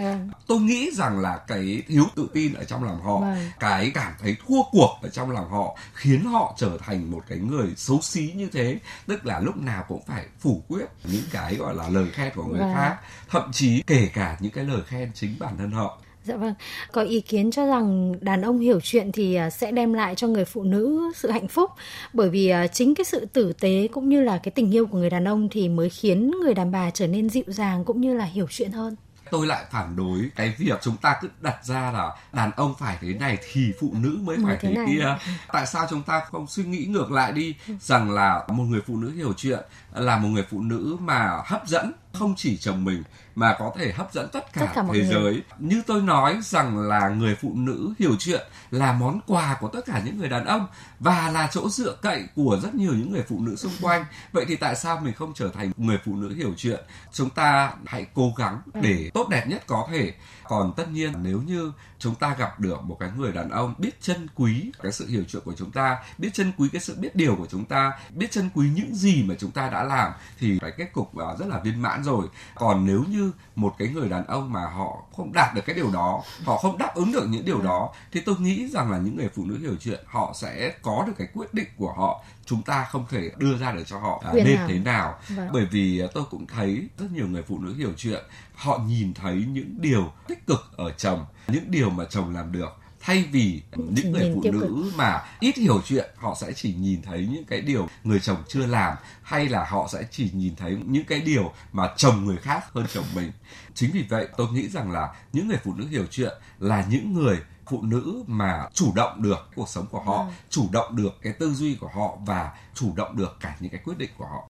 tôi 0.48 0.60
nghĩ 0.60 0.90
rằng 0.94 1.20
là 1.20 1.38
cái 1.48 1.84
thiếu 1.88 2.06
tự 2.16 2.28
tin 2.34 2.54
ở 2.54 2.64
trong 2.64 2.84
lòng 2.84 3.02
họ 3.02 3.20
Vâng. 3.20 3.50
cái 3.60 3.92
cảm 3.94 4.14
thấy 4.22 4.36
thua 4.48 4.64
cuộc 4.72 5.00
ở 5.02 5.10
trong 5.10 5.32
lòng 5.32 5.50
họ 5.50 5.78
khiến 5.94 6.26
họ 6.26 6.56
trở 6.58 6.78
thành 6.86 7.12
một 7.12 7.24
cái 7.30 7.38
người 7.38 7.68
xấu 7.78 8.02
xí 8.02 8.32
như 8.36 8.50
thế. 8.54 8.80
Tức 9.08 9.26
là 9.26 9.40
lúc 9.40 9.58
nào 9.58 9.86
cũng 9.88 10.02
phải 10.08 10.26
phủ 10.40 10.64
quyết 10.68 10.86
những 11.04 11.24
cái 11.32 11.56
gọi 11.56 11.76
là 11.76 11.90
lời 11.90 12.08
khen 12.14 12.32
của 12.36 12.44
người 12.44 12.60
Vâng. 12.60 12.74
khác. 12.76 12.98
Thậm 13.30 13.52
chí 13.54 13.84
kể 13.88 14.10
cả 14.14 14.38
những 14.40 14.52
cái 14.52 14.64
lời 14.64 14.82
khen 14.88 15.12
chính 15.14 15.36
bản 15.40 15.58
thân 15.58 15.72
họ 15.72 15.98
Dạ 16.24 16.36
vâng, 16.36 16.54
có 16.92 17.02
ý 17.02 17.22
kiến 17.22 17.52
cho 17.52 17.66
rằng 17.66 18.14
đàn 18.22 18.42
ông 18.42 18.60
hiểu 18.60 18.80
chuyện 18.84 19.12
thì 19.12 19.36
à, 19.36 19.50
sẽ 19.50 19.72
đem 19.72 19.94
lại 19.94 20.16
cho 20.16 20.28
người 20.28 20.46
phụ 20.46 20.64
nữ 20.64 21.12
sự 21.16 21.32
hạnh 21.32 21.48
phúc? 21.48 21.72
Bởi 22.14 22.30
vì 22.30 22.50
à, 22.50 22.68
chính 22.68 22.96
cái 22.96 23.06
sự 23.06 23.26
tử 23.34 23.54
tế 23.54 23.88
cũng 23.92 24.10
như 24.10 24.22
là 24.22 24.38
cái 24.38 24.52
tình 24.52 24.72
yêu 24.74 24.88
của 24.88 24.98
người 24.98 25.10
đàn 25.10 25.28
ông 25.28 25.50
thì 25.50 25.70
mới 25.70 25.90
khiến 25.90 26.32
người 26.44 26.54
đàn 26.54 26.72
bà 26.72 26.90
trở 26.90 27.08
nên 27.08 27.30
dịu 27.30 27.44
dàng 27.48 27.86
cũng 27.86 28.02
như 28.02 28.14
là 28.14 28.26
hiểu 28.26 28.48
chuyện 28.50 28.72
hơn. 28.72 28.96
tôi 29.32 29.48
lại 29.48 29.66
phản 29.72 29.96
đối 29.96 30.30
cái 30.36 30.54
việc 30.58 30.80
chúng 30.82 30.98
ta 30.98 31.18
cứ 31.22 31.30
đặt 31.42 31.66
ra 31.66 31.92
là 31.92 32.12
đàn 32.34 32.52
ông 32.52 32.74
phải 32.80 32.98
thế 33.02 33.14
này 33.14 33.38
thì 33.52 33.72
phụ 33.80 33.94
nữ 34.00 34.18
mới 34.22 34.38
phải 34.44 34.58
thế 34.62 34.74
thế 34.76 34.86
kia. 34.88 35.16
Tại 35.52 35.66
sao 35.66 35.88
chúng 35.90 36.04
ta 36.04 36.22
không 36.32 36.48
suy 36.48 36.64
nghĩ 36.64 36.86
ngược 36.86 37.12
lại 37.12 37.32
đi 37.32 37.56
rằng 37.82 38.12
là 38.12 38.44
một 38.48 38.64
người 38.64 38.82
phụ 38.88 38.96
nữ 38.98 39.12
hiểu 39.16 39.34
chuyện 39.38 39.60
là 39.94 40.18
một 40.18 40.30
người 40.30 40.46
phụ 40.50 40.62
nữ 40.62 40.98
mà 41.00 41.42
hấp 41.46 41.68
dẫn 41.68 41.92
không 42.14 42.34
chỉ 42.38 42.58
chồng 42.58 42.86
mình 42.86 43.04
mà 43.36 43.56
có 43.60 43.74
thể 43.78 43.92
hấp 43.92 44.14
dẫn 44.14 44.30
tất 44.34 44.54
cả, 44.54 44.62
Tất 44.62 44.68
cả 44.76 44.84
thế 44.94 45.00
người. 45.00 45.06
giới. 45.06 45.44
Như 45.60 45.82
tôi 45.88 46.02
nói 46.02 46.40
rằng 46.42 46.80
là 46.80 47.10
người 47.10 47.36
phụ 47.36 47.54
nữ 47.56 47.94
hiểu 48.00 48.16
chuyện 48.20 48.42
là 48.72 48.94
món 48.94 49.20
quà 49.28 49.58
của 49.60 49.68
tất 49.68 49.82
cả 49.86 50.02
những 50.06 50.18
người 50.18 50.30
đàn 50.30 50.46
ông 50.46 50.68
và 51.00 51.30
là 51.30 51.50
chỗ 51.52 51.70
dựa 51.70 51.96
cậy 52.02 52.24
của 52.36 52.60
rất 52.64 52.76
nhiều 52.76 52.94
những 52.94 53.12
người 53.12 53.24
phụ 53.30 53.40
nữ 53.40 53.56
xung 53.56 53.72
quanh. 53.82 54.06
Vậy 54.32 54.46
thì 54.48 54.56
tại 54.56 54.76
sao 54.76 55.00
mình 55.00 55.14
không 55.14 55.34
trở 55.36 55.50
thành 55.50 55.72
người 55.78 55.98
phụ 56.06 56.16
nữ 56.16 56.34
hiểu 56.36 56.54
chuyện? 56.58 56.80
Chúng 57.14 57.30
ta 57.30 57.74
hãy 57.86 58.06
cố 58.14 58.34
gắng 58.38 58.62
để 58.82 59.12
tốt 59.14 59.30
đẹp 59.30 59.48
nhất 59.48 59.64
có 59.68 59.88
thể. 59.92 60.14
Còn 60.44 60.74
tất 60.78 60.90
nhiên 60.90 61.14
nếu 61.24 61.42
như 61.42 61.72
chúng 62.00 62.16
ta 62.16 62.36
gặp 62.40 62.60
được 62.60 62.84
một 62.84 62.98
cái 63.00 63.10
người 63.18 63.32
đàn 63.32 63.50
ông 63.50 63.74
biết 63.78 64.02
trân 64.02 64.28
quý 64.36 64.72
cái 64.84 64.92
sự 64.92 65.08
hiểu 65.08 65.24
chuyện 65.28 65.42
của 65.46 65.54
chúng 65.58 65.72
ta 65.72 65.98
biết 66.18 66.34
trân 66.34 66.52
quý 66.58 66.70
cái 66.72 66.82
sự 66.82 66.96
biết 67.00 67.16
điều 67.16 67.36
của 67.36 67.48
chúng 67.50 67.66
ta 67.66 67.92
biết 68.10 68.32
trân 68.32 68.50
quý 68.56 68.70
những 68.76 68.96
gì 68.96 69.24
mà 69.24 69.36
chúng 69.40 69.52
ta 69.52 69.70
đã 69.70 69.84
làm 69.84 70.12
thì 70.40 70.60
cái 70.62 70.72
kết 70.78 70.94
cục 70.94 71.18
à, 71.18 71.26
rất 71.40 71.46
là 71.48 71.60
viên 71.60 71.82
mãn 72.00 72.04
rồi 72.04 72.28
còn 72.56 72.86
nếu 72.86 73.04
như 73.10 73.32
một 73.56 73.76
cái 73.78 73.88
người 73.88 74.10
đàn 74.10 74.26
ông 74.26 74.52
mà 74.54 74.66
họ 74.66 75.04
không 75.16 75.32
đạt 75.34 75.56
được 75.56 75.62
cái 75.66 75.76
điều 75.76 75.92
đó 75.92 76.24
họ 76.46 76.58
không 76.58 76.78
đáp 76.78 76.96
ứng 76.96 77.12
được 77.12 77.28
những 77.30 77.46
điều 77.46 77.62
đó 77.62 77.90
thì 78.12 78.22
tôi 78.22 78.36
nghĩ 78.40 78.68
rằng 78.68 78.92
là 78.92 78.98
những 78.98 79.18
người 79.18 79.30
phụ 79.36 79.46
nữ 79.46 79.58
hiểu 79.62 79.76
chuyện 79.80 80.00
họ 80.08 80.34
sẽ 80.36 80.74
có 80.82 81.04
được 81.08 81.14
cái 81.18 81.28
quyết 81.34 81.54
định 81.54 81.68
của 81.78 81.94
họ 81.94 82.24
chúng 82.46 82.62
ta 82.62 82.84
không 82.84 83.06
thể 83.10 83.32
đưa 83.38 83.58
ra 83.58 83.72
được 83.72 83.84
cho 83.86 84.00
họ 84.00 84.22
à, 84.26 84.32
nên 84.34 84.56
nào. 84.56 84.68
thế 84.68 84.80
nào 84.80 85.16
Vâng. 85.30 85.50
bởi 85.54 85.66
vì 85.66 86.02
tôi 86.14 86.24
cũng 86.30 86.48
thấy 86.48 86.88
rất 87.00 87.08
nhiều 87.14 87.28
người 87.28 87.44
phụ 87.44 87.60
nữ 87.60 87.74
hiểu 87.74 87.94
chuyện 87.98 88.24
họ 88.56 88.78
nhìn 88.88 89.14
thấy 89.14 89.46
những 89.50 89.76
điều 89.82 90.12
tích 90.28 90.48
cực 90.48 90.72
ở 90.78 90.92
chồng 90.92 91.26
những 91.48 91.72
điều 91.72 91.90
mà 91.90 92.06
chồng 92.10 92.36
làm 92.36 92.52
được 92.52 92.79
thay 93.00 93.26
vì 93.32 93.62
những 93.76 94.12
người 94.12 94.32
phụ 94.36 94.52
nữ 94.52 94.92
mà 94.96 95.22
ít 95.40 95.58
hiểu 95.58 95.82
chuyện 95.86 96.10
họ 96.16 96.36
sẽ 96.42 96.54
chỉ 96.54 96.74
nhìn 96.74 97.02
thấy 97.02 97.28
những 97.32 97.46
cái 97.46 97.62
điều 97.62 97.88
người 98.04 98.20
chồng 98.20 98.38
chưa 98.48 98.66
làm 98.66 98.96
hay 99.22 99.48
là 99.50 99.66
họ 99.66 99.90
sẽ 99.92 100.04
chỉ 100.12 100.32
nhìn 100.34 100.56
thấy 100.56 100.78
những 100.86 101.06
cái 101.06 101.22
điều 101.22 101.52
mà 101.72 101.94
chồng 101.98 102.26
người 102.26 102.38
khác 102.38 102.74
hơn 102.74 102.86
chồng 102.94 103.06
mình. 103.16 103.32
Chính 103.74 103.92
vì 103.94 104.06
vậy 104.10 104.28
tôi 104.38 104.48
nghĩ 104.52 104.68
rằng 104.68 104.92
là 104.92 105.16
những 105.34 105.48
người 105.48 105.60
phụ 105.64 105.74
nữ 105.74 105.88
hiểu 105.88 106.06
chuyện 106.12 106.34
là 106.60 106.86
những 106.90 107.14
người 107.14 107.38
phụ 107.70 107.82
nữ 107.82 108.24
mà 108.28 108.66
chủ 108.74 108.92
động 108.96 109.22
được 109.22 109.50
cuộc 109.56 109.70
sống 109.70 109.86
của 109.92 110.00
họ 110.00 110.28
chủ 110.50 110.68
động 110.72 110.96
được 110.96 111.18
cái 111.22 111.34
tư 111.34 111.54
duy 111.54 111.76
của 111.76 111.90
họ 111.96 112.18
và 112.26 112.52
chủ 112.74 112.94
động 112.96 113.18
được 113.18 113.38
cả 113.40 113.56
những 113.60 113.72
cái 113.72 113.82
quyết 113.84 113.98
định 113.98 114.10
của 114.18 114.26
họ. 114.26 114.48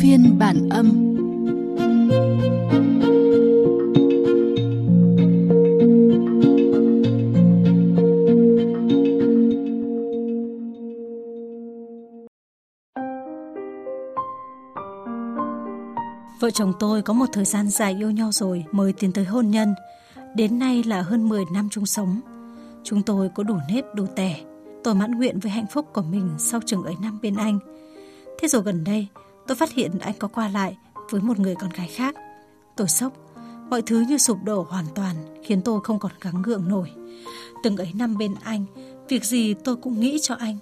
Phiên 0.00 0.38
bản 0.38 0.68
âm 0.70 1.14
Vợ 16.44 16.50
chồng 16.50 16.72
tôi 16.78 17.02
có 17.02 17.12
một 17.12 17.26
thời 17.32 17.44
gian 17.44 17.68
dài 17.68 17.96
yêu 17.98 18.10
nhau 18.10 18.32
rồi 18.32 18.64
mới 18.72 18.92
tiến 18.92 19.12
tới 19.12 19.24
hôn 19.24 19.50
nhân. 19.50 19.74
Đến 20.34 20.58
nay 20.58 20.82
là 20.82 21.02
hơn 21.02 21.28
10 21.28 21.44
năm 21.52 21.68
chung 21.70 21.86
sống. 21.86 22.20
Chúng 22.82 23.02
tôi 23.02 23.30
có 23.34 23.42
đủ 23.42 23.56
nếp 23.68 23.84
đủ 23.94 24.06
tẻ. 24.16 24.40
Tôi 24.84 24.94
mãn 24.94 25.10
nguyện 25.10 25.40
với 25.40 25.52
hạnh 25.52 25.66
phúc 25.70 25.86
của 25.92 26.02
mình 26.02 26.30
sau 26.38 26.60
chừng 26.66 26.82
ấy 26.82 26.94
năm 27.02 27.18
bên 27.22 27.36
anh. 27.36 27.58
Thế 28.38 28.48
rồi 28.48 28.62
gần 28.62 28.84
đây, 28.84 29.06
tôi 29.46 29.56
phát 29.56 29.72
hiện 29.72 29.98
anh 29.98 30.14
có 30.18 30.28
qua 30.28 30.48
lại 30.48 30.76
với 31.10 31.20
một 31.20 31.38
người 31.38 31.54
con 31.54 31.70
gái 31.70 31.88
khác. 31.88 32.14
Tôi 32.76 32.88
sốc, 32.88 33.12
mọi 33.70 33.82
thứ 33.82 34.04
như 34.08 34.18
sụp 34.18 34.38
đổ 34.44 34.66
hoàn 34.68 34.86
toàn 34.94 35.16
khiến 35.44 35.62
tôi 35.62 35.80
không 35.84 35.98
còn 35.98 36.12
gắng 36.20 36.42
gượng 36.42 36.68
nổi. 36.68 36.90
Từng 37.62 37.76
ấy 37.76 37.90
năm 37.94 38.18
bên 38.18 38.34
anh, 38.42 38.64
việc 39.08 39.24
gì 39.24 39.54
tôi 39.54 39.76
cũng 39.76 40.00
nghĩ 40.00 40.18
cho 40.22 40.34
anh. 40.34 40.58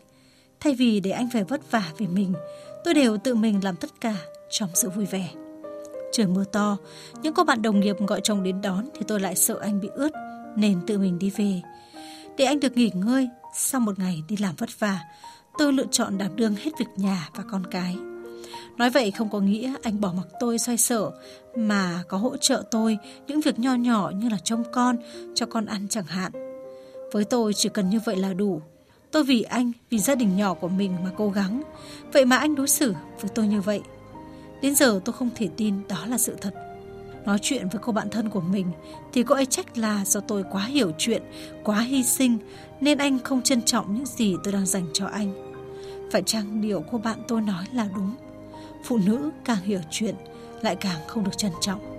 Thay 0.61 0.75
vì 0.75 1.01
để 1.01 1.11
anh 1.11 1.29
phải 1.33 1.45
vất 1.45 1.71
vả 1.71 1.85
vì 1.99 2.07
mình, 2.07 2.35
tôi 2.85 2.95
đều 2.95 3.19
tự 3.19 3.35
mình 3.35 3.65
làm 3.65 3.77
tất 3.77 4.01
cả 4.01 4.17
trong 4.51 4.71
sự 4.75 4.91
vui 4.91 5.07
vẻ. 5.07 5.31
Trời 6.13 6.27
mưa 6.27 6.45
to, 6.45 6.77
những 7.23 7.35
cô 7.35 7.45
bạn 7.45 7.63
đồng 7.63 7.81
nghiệp 7.81 7.97
gọi 8.07 8.21
chồng 8.25 8.43
đến 8.43 8.61
đón 8.63 8.89
thì 8.95 9.01
tôi 9.09 9.21
lại 9.21 9.37
sợ 9.37 9.59
anh 9.61 9.81
bị 9.81 9.89
ướt 9.95 10.11
nên 10.57 10.81
tự 10.87 10.99
mình 10.99 11.19
đi 11.19 11.31
về. 11.31 11.61
Để 12.37 12.45
anh 12.45 12.61
được 12.61 12.77
nghỉ 12.77 12.91
ngơi 12.95 13.29
sau 13.55 13.81
một 13.81 13.99
ngày 13.99 14.23
đi 14.29 14.37
làm 14.37 14.55
vất 14.59 14.81
vả, 14.81 14.99
tôi 15.59 15.73
lựa 15.73 15.87
chọn 15.91 16.19
đảm 16.19 16.37
đương 16.37 16.55
hết 16.55 16.71
việc 16.79 16.87
nhà 16.97 17.29
và 17.35 17.45
con 17.51 17.67
cái. 17.71 17.97
Nói 18.77 18.91
vậy 18.91 19.11
không 19.11 19.31
có 19.31 19.41
nghĩa 19.41 19.75
anh 19.83 20.01
bỏ 20.01 20.13
mặc 20.17 20.27
tôi 20.41 20.59
xoay 20.59 20.79
sở 20.79 21.11
mà 21.57 22.03
có 22.09 22.19
hỗ 22.19 22.37
trợ 22.37 22.63
tôi 22.71 22.99
những 23.27 23.41
việc 23.41 23.59
nho 23.59 23.75
nhỏ 23.75 24.11
như 24.15 24.29
là 24.29 24.39
trông 24.45 24.63
con, 24.73 24.97
cho 25.35 25.47
con 25.47 25.67
ăn 25.67 25.87
chẳng 25.91 26.05
hạn. 26.05 26.33
Với 27.13 27.25
tôi 27.25 27.53
chỉ 27.55 27.69
cần 27.69 27.91
như 27.91 28.01
vậy 28.05 28.17
là 28.17 28.33
đủ. 28.33 28.61
Tôi 29.11 29.25
vì 29.25 29.43
anh, 29.43 29.73
vì 29.91 29.99
gia 29.99 30.15
đình 30.15 30.37
nhỏ 30.37 30.55
của 30.55 30.69
mình 30.69 30.97
mà 31.05 31.11
cố 31.17 31.31
gắng. 31.31 31.63
Vậy 32.13 32.25
mà 32.25 32.37
anh 32.37 32.55
đối 32.55 32.69
xử 32.69 32.95
với 33.21 33.31
tôi 33.35 33.47
như 33.47 33.61
vậy. 33.61 33.81
Đến 34.63 34.75
giờ 34.75 35.01
tôi 35.05 35.13
không 35.13 35.31
thể 35.35 35.49
tin 35.57 35.75
đó 35.89 36.07
là 36.07 36.19
sự 36.19 36.37
thật. 36.41 36.55
Nói 37.27 37.39
chuyện 37.43 37.69
với 37.69 37.81
cô 37.83 37.93
bạn 37.93 38.11
thân 38.11 38.31
của 38.31 38.41
mình 38.41 38.67
thì 39.13 39.23
cô 39.23 39.35
ấy 39.35 39.47
trách 39.47 39.79
là 39.79 40.05
do 40.05 40.21
tôi 40.21 40.45
quá 40.51 40.65
hiểu 40.65 40.93
chuyện, 40.99 41.23
quá 41.65 41.81
hy 41.81 42.03
sinh 42.03 42.39
nên 42.81 42.99
anh 42.99 43.19
không 43.19 43.43
trân 43.43 43.63
trọng 43.63 43.95
những 43.95 44.07
gì 44.07 44.37
tôi 44.45 44.53
đang 44.53 44.67
dành 44.67 44.87
cho 44.93 45.07
anh. 45.07 45.33
Phải 46.13 46.23
chăng 46.23 46.61
điều 46.61 46.85
cô 46.93 46.99
bạn 46.99 47.19
tôi 47.29 47.41
nói 47.41 47.65
là 47.73 47.89
đúng? 47.95 48.15
Phụ 48.85 48.99
nữ 49.07 49.31
càng 49.45 49.63
hiểu 49.63 49.81
chuyện 49.91 50.15
lại 50.61 50.77
càng 50.77 51.01
không 51.07 51.25
được 51.25 51.39
trân 51.39 51.53
trọng. 51.61 51.92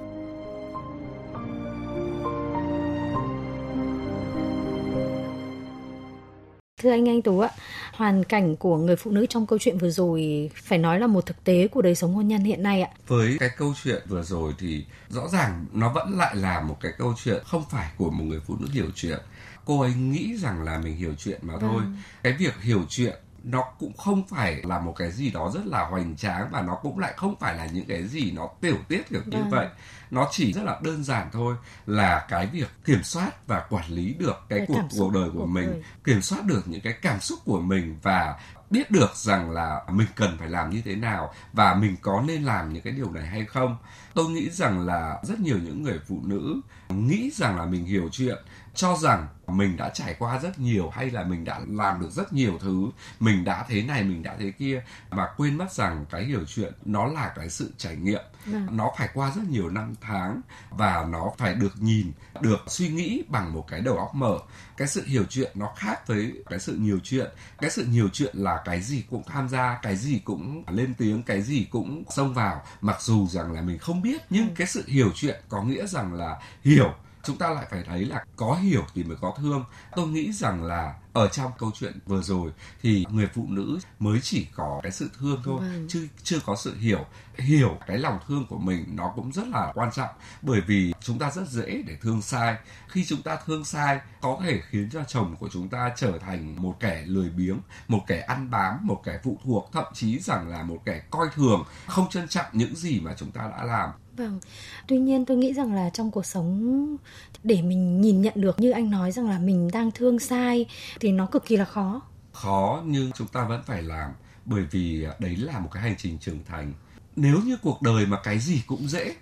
Thưa 6.83 6.91
anh 6.91 7.09
Anh 7.09 7.21
Tú 7.21 7.39
ạ, 7.39 7.49
hoàn 7.93 8.23
cảnh 8.23 8.55
của 8.55 8.77
người 8.77 8.95
phụ 8.95 9.11
nữ 9.11 9.25
trong 9.29 9.47
câu 9.47 9.59
chuyện 9.59 9.77
vừa 9.77 9.89
rồi 9.89 10.49
phải 10.55 10.77
nói 10.77 10.99
là 10.99 11.07
một 11.07 11.25
thực 11.25 11.43
tế 11.43 11.67
của 11.67 11.81
đời 11.81 11.95
sống 11.95 12.13
hôn 12.13 12.27
nhân 12.27 12.43
hiện 12.43 12.63
nay 12.63 12.81
ạ. 12.81 12.89
với 13.07 13.37
cái 13.39 13.49
câu 13.57 13.73
chuyện 13.83 14.01
vừa 14.07 14.23
rồi 14.23 14.53
thì 14.59 14.85
rõ 15.09 15.27
ràng 15.27 15.65
nó 15.73 15.93
vẫn 15.93 16.17
lại 16.17 16.35
là 16.35 16.61
một 16.61 16.77
cái 16.81 16.91
câu 16.97 17.13
chuyện 17.23 17.43
không 17.45 17.63
phải 17.69 17.91
của 17.97 18.09
một 18.09 18.23
người 18.23 18.39
phụ 18.47 18.55
nữ 18.59 18.67
hiểu 18.73 18.85
chuyện. 18.95 19.19
Cô 19.65 19.81
ấy 19.81 19.93
nghĩ 19.93 20.37
rằng 20.37 20.63
là 20.63 20.77
mình 20.77 20.95
hiểu 20.95 21.13
chuyện 21.17 21.39
mà 21.41 21.53
thôi. 21.61 21.81
Cái 22.23 22.33
việc 22.33 22.61
hiểu 22.61 22.81
chuyện 22.89 23.15
nó 23.43 23.63
cũng 23.79 23.97
không 23.97 24.27
phải 24.27 24.61
là 24.63 24.79
một 24.79 24.93
cái 24.97 25.11
gì 25.11 25.31
đó 25.31 25.51
rất 25.53 25.65
là 25.65 25.85
hoành 25.85 26.15
tráng 26.15 26.47
và 26.51 26.61
nó 26.61 26.75
cũng 26.75 26.99
lại 26.99 27.13
không 27.17 27.35
phải 27.39 27.55
là 27.55 27.65
những 27.65 27.85
cái 27.85 28.07
gì 28.07 28.31
nó 28.31 28.49
tiểu 28.61 28.77
tiết 28.87 29.09
kiểu 29.09 29.21
như 29.25 29.37
Vâng. 29.37 29.49
vậy 29.49 29.67
nó 30.11 30.27
chỉ 30.31 30.53
rất 30.53 30.63
là 30.63 30.79
đơn 30.83 31.03
giản 31.03 31.27
thôi 31.33 31.55
là 31.85 32.25
cái 32.29 32.47
việc 32.47 32.67
kiểm 32.85 33.03
soát 33.03 33.47
và 33.47 33.65
quản 33.69 33.89
lý 33.91 34.13
được 34.19 34.35
cái 34.49 34.59
Cái 34.59 34.67
cuộc 34.67 34.81
cuộc 34.97 35.13
đời 35.13 35.29
của 35.33 35.39
cuộc 35.39 35.45
mình 35.45 35.65
đời. 35.71 35.83
kiểm 36.03 36.21
soát 36.21 36.45
được 36.45 36.61
những 36.67 36.81
cái 36.81 36.93
cảm 37.01 37.19
xúc 37.19 37.39
của 37.45 37.59
mình 37.61 37.97
và 38.03 38.39
biết 38.73 38.91
được 38.91 39.15
rằng 39.15 39.51
là 39.51 39.81
mình 39.89 40.07
cần 40.15 40.37
phải 40.39 40.49
làm 40.49 40.69
như 40.69 40.81
thế 40.85 40.95
nào 40.95 41.33
và 41.53 41.73
mình 41.73 41.95
có 42.01 42.23
nên 42.27 42.43
làm 42.43 42.73
những 42.73 42.83
cái 42.83 42.93
điều 42.93 43.11
này 43.11 43.27
hay 43.27 43.45
không. 43.45 43.77
Tôi 44.13 44.29
nghĩ 44.29 44.49
rằng 44.49 44.85
là 44.85 45.19
rất 45.23 45.39
nhiều 45.39 45.57
những 45.63 45.83
người 45.83 45.99
phụ 46.07 46.21
nữ 46.23 46.61
nghĩ 46.89 47.31
rằng 47.33 47.57
là 47.57 47.65
mình 47.65 47.85
hiểu 47.85 48.09
chuyện, 48.11 48.37
cho 48.75 48.97
rằng 48.97 49.27
mình 49.47 49.77
đã 49.77 49.89
trải 49.89 50.15
qua 50.19 50.39
rất 50.39 50.59
nhiều 50.59 50.89
hay 50.89 51.11
là 51.11 51.23
mình 51.23 51.45
đã 51.45 51.59
làm 51.67 52.01
được 52.01 52.11
rất 52.11 52.33
nhiều 52.33 52.57
thứ, 52.61 52.89
mình 53.19 53.43
đã 53.43 53.65
thế 53.67 53.83
này, 53.83 54.03
mình 54.03 54.23
đã 54.23 54.35
thế 54.39 54.51
kia, 54.51 54.83
mà 55.11 55.27
quên 55.37 55.57
mất 55.57 55.73
rằng 55.73 56.05
cái 56.09 56.23
hiểu 56.23 56.45
chuyện 56.47 56.73
nó 56.85 57.05
là 57.05 57.33
cái 57.35 57.49
sự 57.49 57.73
trải 57.77 57.95
nghiệm. 57.95 58.21
Vâng. 58.45 58.67
nó 58.71 58.91
phải 58.97 59.09
qua 59.13 59.31
rất 59.35 59.41
nhiều 59.49 59.69
năm 59.69 59.93
tháng 60.01 60.41
và 60.69 61.05
nó 61.09 61.31
phải 61.37 61.53
được 61.53 61.73
nhìn 61.79 62.11
được 62.41 62.59
suy 62.67 62.89
nghĩ 62.89 63.23
bằng 63.27 63.53
một 63.53 63.65
cái 63.67 63.81
đầu 63.81 63.97
óc 63.97 64.15
mở 64.15 64.39
cái 64.77 64.87
sự 64.87 65.03
hiểu 65.05 65.23
chuyện 65.29 65.51
nó 65.55 65.73
khác 65.75 66.07
với 66.07 66.43
cái 66.49 66.59
sự 66.59 66.75
nhiều 66.75 66.99
chuyện. 67.03 67.31
Cái 67.57 67.69
sự 67.69 67.85
nhiều 67.85 68.09
chuyện 68.13 68.37
là 68.37 68.61
cái 68.65 68.81
gì 68.81 69.03
cũng 69.09 69.23
tham 69.23 69.49
gia 69.49 69.79
cái 69.81 69.95
gì 69.95 70.19
cũng 70.19 70.63
lên 70.67 70.93
tiếng 70.93 71.23
cái 71.23 71.41
gì 71.41 71.67
cũng 71.71 72.03
xông 72.09 72.33
vào. 72.33 72.63
Mặc 72.81 73.01
dù 73.01 73.27
rằng 73.27 73.51
là 73.51 73.61
mình 73.61 73.77
không 73.77 74.01
biết 74.01 74.21
nhưng 74.29 74.55
cái 74.55 74.67
sự 74.67 74.83
hiểu 74.87 75.11
chuyện 75.15 75.41
có 75.49 75.63
nghĩa 75.63 75.87
rằng 75.87 76.13
là 76.13 76.39
hiểu 76.63 76.93
chúng 77.23 77.37
ta 77.37 77.49
lại 77.49 77.65
phải 77.71 77.83
thấy 77.83 78.05
là 78.05 78.25
có 78.35 78.53
hiểu 78.53 78.83
thì 78.93 79.03
mới 79.03 79.17
có 79.21 79.33
thương. 79.37 79.65
Tôi 79.95 80.07
nghĩ 80.07 80.31
rằng 80.33 80.63
là 80.63 80.93
ở 81.13 81.27
trong 81.27 81.51
câu 81.59 81.71
chuyện 81.79 81.99
vừa 82.05 82.21
rồi 82.21 82.51
thì 82.81 83.05
người 83.09 83.27
phụ 83.33 83.45
nữ 83.49 83.79
mới 83.99 84.19
chỉ 84.21 84.47
có 84.55 84.79
cái 84.83 84.91
sự 84.91 85.09
thương 85.19 85.41
thôi 85.43 85.59
Vâng. 85.59 85.85
chứ 85.89 86.07
chưa 86.23 86.39
có 86.45 86.55
sự 86.55 86.75
hiểu. 86.77 87.05
Hiểu 87.37 87.77
cái 87.87 87.97
lòng 87.97 88.19
thương 88.27 88.45
của 88.49 88.57
mình 88.57 88.85
nó 88.95 89.13
cũng 89.15 89.31
rất 89.31 89.47
là 89.47 89.71
quan 89.75 89.91
trọng 89.91 90.09
bởi 90.41 90.61
vì 90.61 90.93
chúng 90.99 91.19
ta 91.19 91.31
rất 91.31 91.47
dễ 91.49 91.83
để 91.87 91.97
thương 92.01 92.21
sai. 92.21 92.55
Khi 92.87 93.05
chúng 93.05 93.21
ta 93.21 93.37
thương 93.45 93.65
sai 93.65 93.99
có 94.21 94.37
thể 94.43 94.61
khiến 94.69 94.89
cho 94.93 95.03
chồng 95.03 95.35
của 95.39 95.49
chúng 95.51 95.69
ta 95.69 95.91
trở 95.95 96.17
thành 96.19 96.61
một 96.61 96.79
kẻ 96.79 97.03
lười 97.05 97.29
biếng 97.29 97.59
một 97.87 97.99
kẻ 98.07 98.19
ăn 98.19 98.49
bám 98.51 98.87
một 98.87 99.01
kẻ 99.05 99.19
phụ 99.23 99.39
thuộc 99.43 99.69
thậm 99.73 99.85
chí 99.93 100.19
rằng 100.19 100.47
là 100.47 100.63
một 100.63 100.77
kẻ 100.85 101.01
coi 101.09 101.27
thường 101.33 101.63
không 101.87 102.09
trân 102.09 102.27
trọng 102.27 102.45
những 102.53 102.75
gì 102.75 102.99
mà 102.99 103.13
chúng 103.17 103.31
ta 103.31 103.41
đã 103.57 103.63
làm 103.63 103.89
Vâng. 104.17 104.39
Tuy 104.87 104.97
nhiên 104.97 105.25
tôi 105.25 105.37
nghĩ 105.37 105.53
rằng 105.53 105.73
là 105.73 105.89
trong 105.89 106.11
cuộc 106.11 106.25
sống, 106.25 106.97
để 107.43 107.61
mình 107.61 108.01
nhìn 108.01 108.21
nhận 108.21 108.33
được 108.35 108.59
như 108.59 108.71
anh 108.71 108.89
nói 108.91 109.11
rằng 109.11 109.29
là 109.29 109.39
mình 109.39 109.69
đang 109.73 109.91
thương 109.91 110.19
sai 110.19 110.65
thì 110.99 111.11
nó 111.11 111.25
cực 111.25 111.45
kỳ 111.45 111.57
là 111.57 111.65
khó. 111.65 112.01
khó 112.31 112.83
nhưng 112.85 113.11
chúng 113.11 113.27
ta 113.27 113.45
vẫn 113.45 113.61
phải 113.65 113.83
làm, 113.83 114.11
bởi 114.45 114.63
vì 114.71 115.03
à, 115.03 115.13
đấy 115.19 115.35
là 115.35 115.59
một 115.59 115.69
cái 115.71 115.83
hành 115.83 115.95
trình 115.97 116.17
trưởng 116.17 116.39
thành 116.45 116.73
nếu 117.15 117.39
như 117.39 117.57
cuộc 117.61 117.81
đời 117.81 118.05
mà 118.05 118.17
cái 118.23 118.39
gì 118.39 118.61
cũng 118.67 118.87
dễ, 118.87 119.15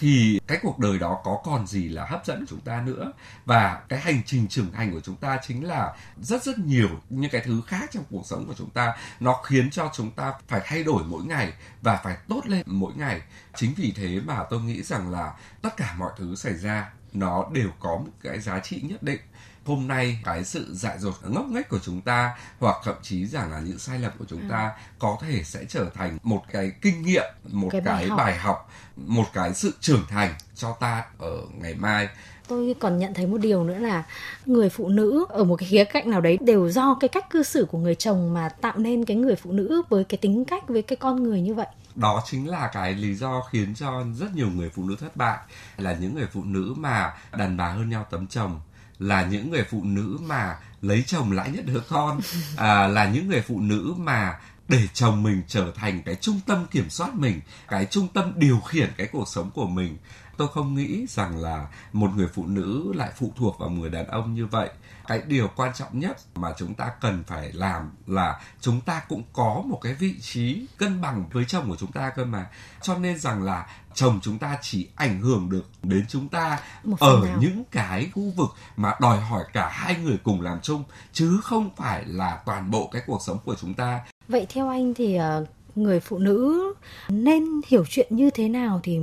thì 0.00 0.40
cái 0.46 0.58
cuộc 0.62 0.78
đời 0.78 0.98
đó 0.98 1.20
có 1.24 1.40
còn 1.44 1.66
gì 1.66 1.88
là 1.88 2.06
hấp 2.06 2.26
dẫn 2.26 2.44
chúng 2.48 2.60
ta 2.60 2.82
nữa? 2.86 3.12
Và 3.44 3.82
cái 3.88 4.00
hành 4.00 4.22
trình 4.26 4.48
trưởng 4.48 4.72
thành 4.72 4.92
của 4.92 5.00
chúng 5.00 5.16
ta 5.16 5.38
chính 5.46 5.64
là 5.64 5.96
rất 6.20 6.42
rất 6.44 6.58
nhiều 6.58 6.88
những 7.10 7.30
cái 7.30 7.42
thứ 7.44 7.62
khác 7.66 7.90
trong 7.92 8.04
cuộc 8.10 8.26
sống 8.26 8.46
của 8.46 8.54
chúng 8.54 8.70
ta. 8.70 8.96
Nó 9.20 9.42
khiến 9.44 9.70
cho 9.70 9.90
chúng 9.94 10.10
ta 10.10 10.32
phải 10.48 10.60
thay 10.64 10.84
đổi 10.84 11.04
mỗi 11.04 11.24
ngày 11.24 11.52
và 11.82 12.00
phải 12.04 12.16
tốt 12.28 12.40
lên 12.46 12.62
mỗi 12.66 12.92
ngày. 12.96 13.22
Chính 13.56 13.74
vì 13.76 13.92
thế 13.96 14.20
mà 14.24 14.44
tôi 14.50 14.60
nghĩ 14.60 14.82
rằng 14.82 15.10
là 15.10 15.34
tất 15.62 15.76
cả 15.76 15.94
mọi 15.98 16.12
thứ 16.16 16.34
xảy 16.34 16.54
ra, 16.54 16.92
nó 17.12 17.44
đều 17.52 17.70
có 17.80 17.96
một 17.96 18.10
cái 18.22 18.40
giá 18.40 18.60
trị 18.60 18.80
nhất 18.80 19.02
định 19.02 19.20
hôm 19.66 19.88
nay 19.88 20.18
cái 20.24 20.44
sự 20.44 20.74
dại 20.74 20.98
dột 20.98 21.14
ngốc 21.28 21.46
nghếch 21.46 21.68
của 21.68 21.78
chúng 21.84 22.00
ta 22.00 22.36
hoặc 22.60 22.76
thậm 22.84 22.94
chí 23.02 23.26
rằng 23.26 23.50
là 23.50 23.60
những 23.60 23.78
sai 23.78 23.98
lầm 23.98 24.12
của 24.18 24.24
chúng 24.28 24.48
ta 24.50 24.72
có 24.98 25.18
thể 25.20 25.42
sẽ 25.44 25.64
trở 25.68 25.90
thành 25.94 26.18
một 26.22 26.42
cái 26.52 26.72
kinh 26.82 27.02
nghiệm 27.02 27.24
một 27.52 27.68
Cái 27.72 27.80
cái, 27.84 27.94
bài 27.94 28.06
học. 28.08 28.18
bài 28.18 28.36
học 28.36 28.70
một 28.96 29.24
cái 29.32 29.54
sự 29.54 29.74
trưởng 29.80 30.02
thành 30.08 30.34
cho 30.54 30.72
ta 30.80 31.04
ở 31.18 31.36
ngày 31.60 31.74
mai 31.74 32.08
Tôi 32.48 32.74
còn 32.80 32.98
nhận 32.98 33.14
thấy 33.14 33.26
một 33.26 33.38
điều 33.38 33.64
nữa 33.64 33.78
là 33.78 34.04
người 34.46 34.68
phụ 34.68 34.88
nữ 34.88 35.26
ở 35.28 35.44
một 35.44 35.56
cái 35.56 35.68
khía 35.68 35.84
cạnh 35.84 36.10
nào 36.10 36.20
đấy 36.20 36.38
đều 36.40 36.70
do 36.70 36.96
cái 37.00 37.08
cách 37.08 37.30
cư 37.30 37.42
xử 37.42 37.66
của 37.70 37.78
người 37.78 37.94
chồng 37.94 38.34
mà 38.34 38.48
tạo 38.48 38.78
nên 38.78 39.04
cái 39.04 39.16
người 39.16 39.36
phụ 39.36 39.52
nữ 39.52 39.82
với 39.88 40.04
cái 40.04 40.18
tính 40.18 40.44
cách 40.44 40.68
với 40.68 40.82
cái 40.82 40.96
con 40.96 41.22
người 41.22 41.40
như 41.40 41.54
vậy. 41.54 41.66
đó 41.94 42.22
chính 42.26 42.48
là 42.48 42.70
cái 42.72 42.94
lý 42.94 43.14
do 43.14 43.42
khiến 43.50 43.74
cho 43.74 44.04
rất 44.14 44.34
nhiều 44.34 44.48
người 44.50 44.70
phụ 44.70 44.84
nữ 44.84 44.96
thất 45.00 45.16
bại 45.16 45.38
là 45.76 45.92
những 46.00 46.14
người 46.14 46.26
phụ 46.32 46.44
nữ 46.44 46.74
mà 46.76 47.14
đàn 47.36 47.56
bà 47.56 47.68
hơn 47.68 47.90
nhau 47.90 48.06
tấm 48.10 48.26
chồng 48.26 48.60
là 49.04 49.26
những 49.26 49.50
người 49.50 49.64
phụ 49.70 49.84
nữ 49.84 50.18
mà 50.22 50.56
lấy 50.82 51.04
chồng 51.06 51.32
lãi 51.32 51.50
nhất 51.50 51.66
đứa 51.66 51.80
con 51.88 52.20
à, 52.56 52.88
là 52.88 53.08
những 53.08 53.28
người 53.28 53.40
phụ 53.40 53.60
nữ 53.60 53.94
mà 53.98 54.38
để 54.68 54.88
chồng 54.92 55.22
mình 55.22 55.42
trở 55.48 55.72
thành 55.74 56.02
cái 56.02 56.14
trung 56.14 56.40
tâm 56.46 56.66
kiểm 56.70 56.90
soát 56.90 57.14
mình 57.14 57.40
cái 57.68 57.86
trung 57.90 58.08
tâm 58.14 58.32
điều 58.36 58.60
khiển 58.60 58.90
cái 58.96 59.06
cuộc 59.12 59.28
sống 59.28 59.50
của 59.54 59.66
mình 59.66 59.98
tôi 60.36 60.48
không 60.48 60.74
nghĩ 60.74 61.06
rằng 61.08 61.38
là 61.38 61.66
một 61.92 62.10
người 62.16 62.28
phụ 62.34 62.46
nữ 62.46 62.92
lại 62.94 63.10
phụ 63.16 63.32
thuộc 63.36 63.58
vào 63.58 63.70
người 63.70 63.90
đàn 63.90 64.06
ông 64.06 64.34
như 64.34 64.46
vậy. 64.46 64.70
Cái 65.06 65.22
điều 65.26 65.50
quan 65.56 65.74
trọng 65.74 65.98
nhất 65.98 66.16
mà 66.34 66.54
chúng 66.58 66.74
ta 66.74 66.90
cần 67.00 67.24
phải 67.26 67.52
làm 67.52 67.90
là 68.06 68.40
chúng 68.60 68.80
ta 68.80 69.02
cũng 69.08 69.22
có 69.32 69.62
một 69.66 69.78
cái 69.82 69.94
vị 69.94 70.14
trí 70.20 70.66
cân 70.78 71.00
bằng 71.00 71.24
với 71.32 71.44
chồng 71.48 71.68
của 71.68 71.76
chúng 71.76 71.92
ta 71.92 72.10
cơ 72.10 72.24
mà. 72.24 72.46
Cho 72.82 72.98
nên 72.98 73.18
rằng 73.18 73.42
là 73.42 73.66
chồng 73.94 74.20
chúng 74.22 74.38
ta 74.38 74.58
chỉ 74.62 74.88
ảnh 74.94 75.20
hưởng 75.20 75.50
được 75.50 75.64
đến 75.82 76.04
chúng 76.08 76.28
ta 76.28 76.60
ở 77.00 77.20
nào. 77.24 77.38
những 77.40 77.64
cái 77.70 78.10
khu 78.14 78.32
vực 78.36 78.50
mà 78.76 78.94
đòi 79.00 79.20
hỏi 79.20 79.44
cả 79.52 79.68
hai 79.72 79.96
người 79.96 80.18
cùng 80.24 80.40
làm 80.40 80.60
chung 80.60 80.84
chứ 81.12 81.40
không 81.42 81.70
phải 81.76 82.04
là 82.06 82.42
toàn 82.46 82.70
bộ 82.70 82.88
cái 82.92 83.02
cuộc 83.06 83.22
sống 83.22 83.38
của 83.44 83.54
chúng 83.54 83.74
ta. 83.74 84.00
Vậy 84.28 84.46
theo 84.48 84.68
anh 84.68 84.94
thì 84.94 85.14
ờ, 85.14 85.46
người 85.74 86.00
phụ 86.00 86.18
nữ 86.18 86.74
nên 87.08 87.44
hiểu 87.66 87.84
chuyện 87.88 88.16
như 88.16 88.30
thế 88.30 88.48
nào 88.48 88.80
thì 88.82 88.98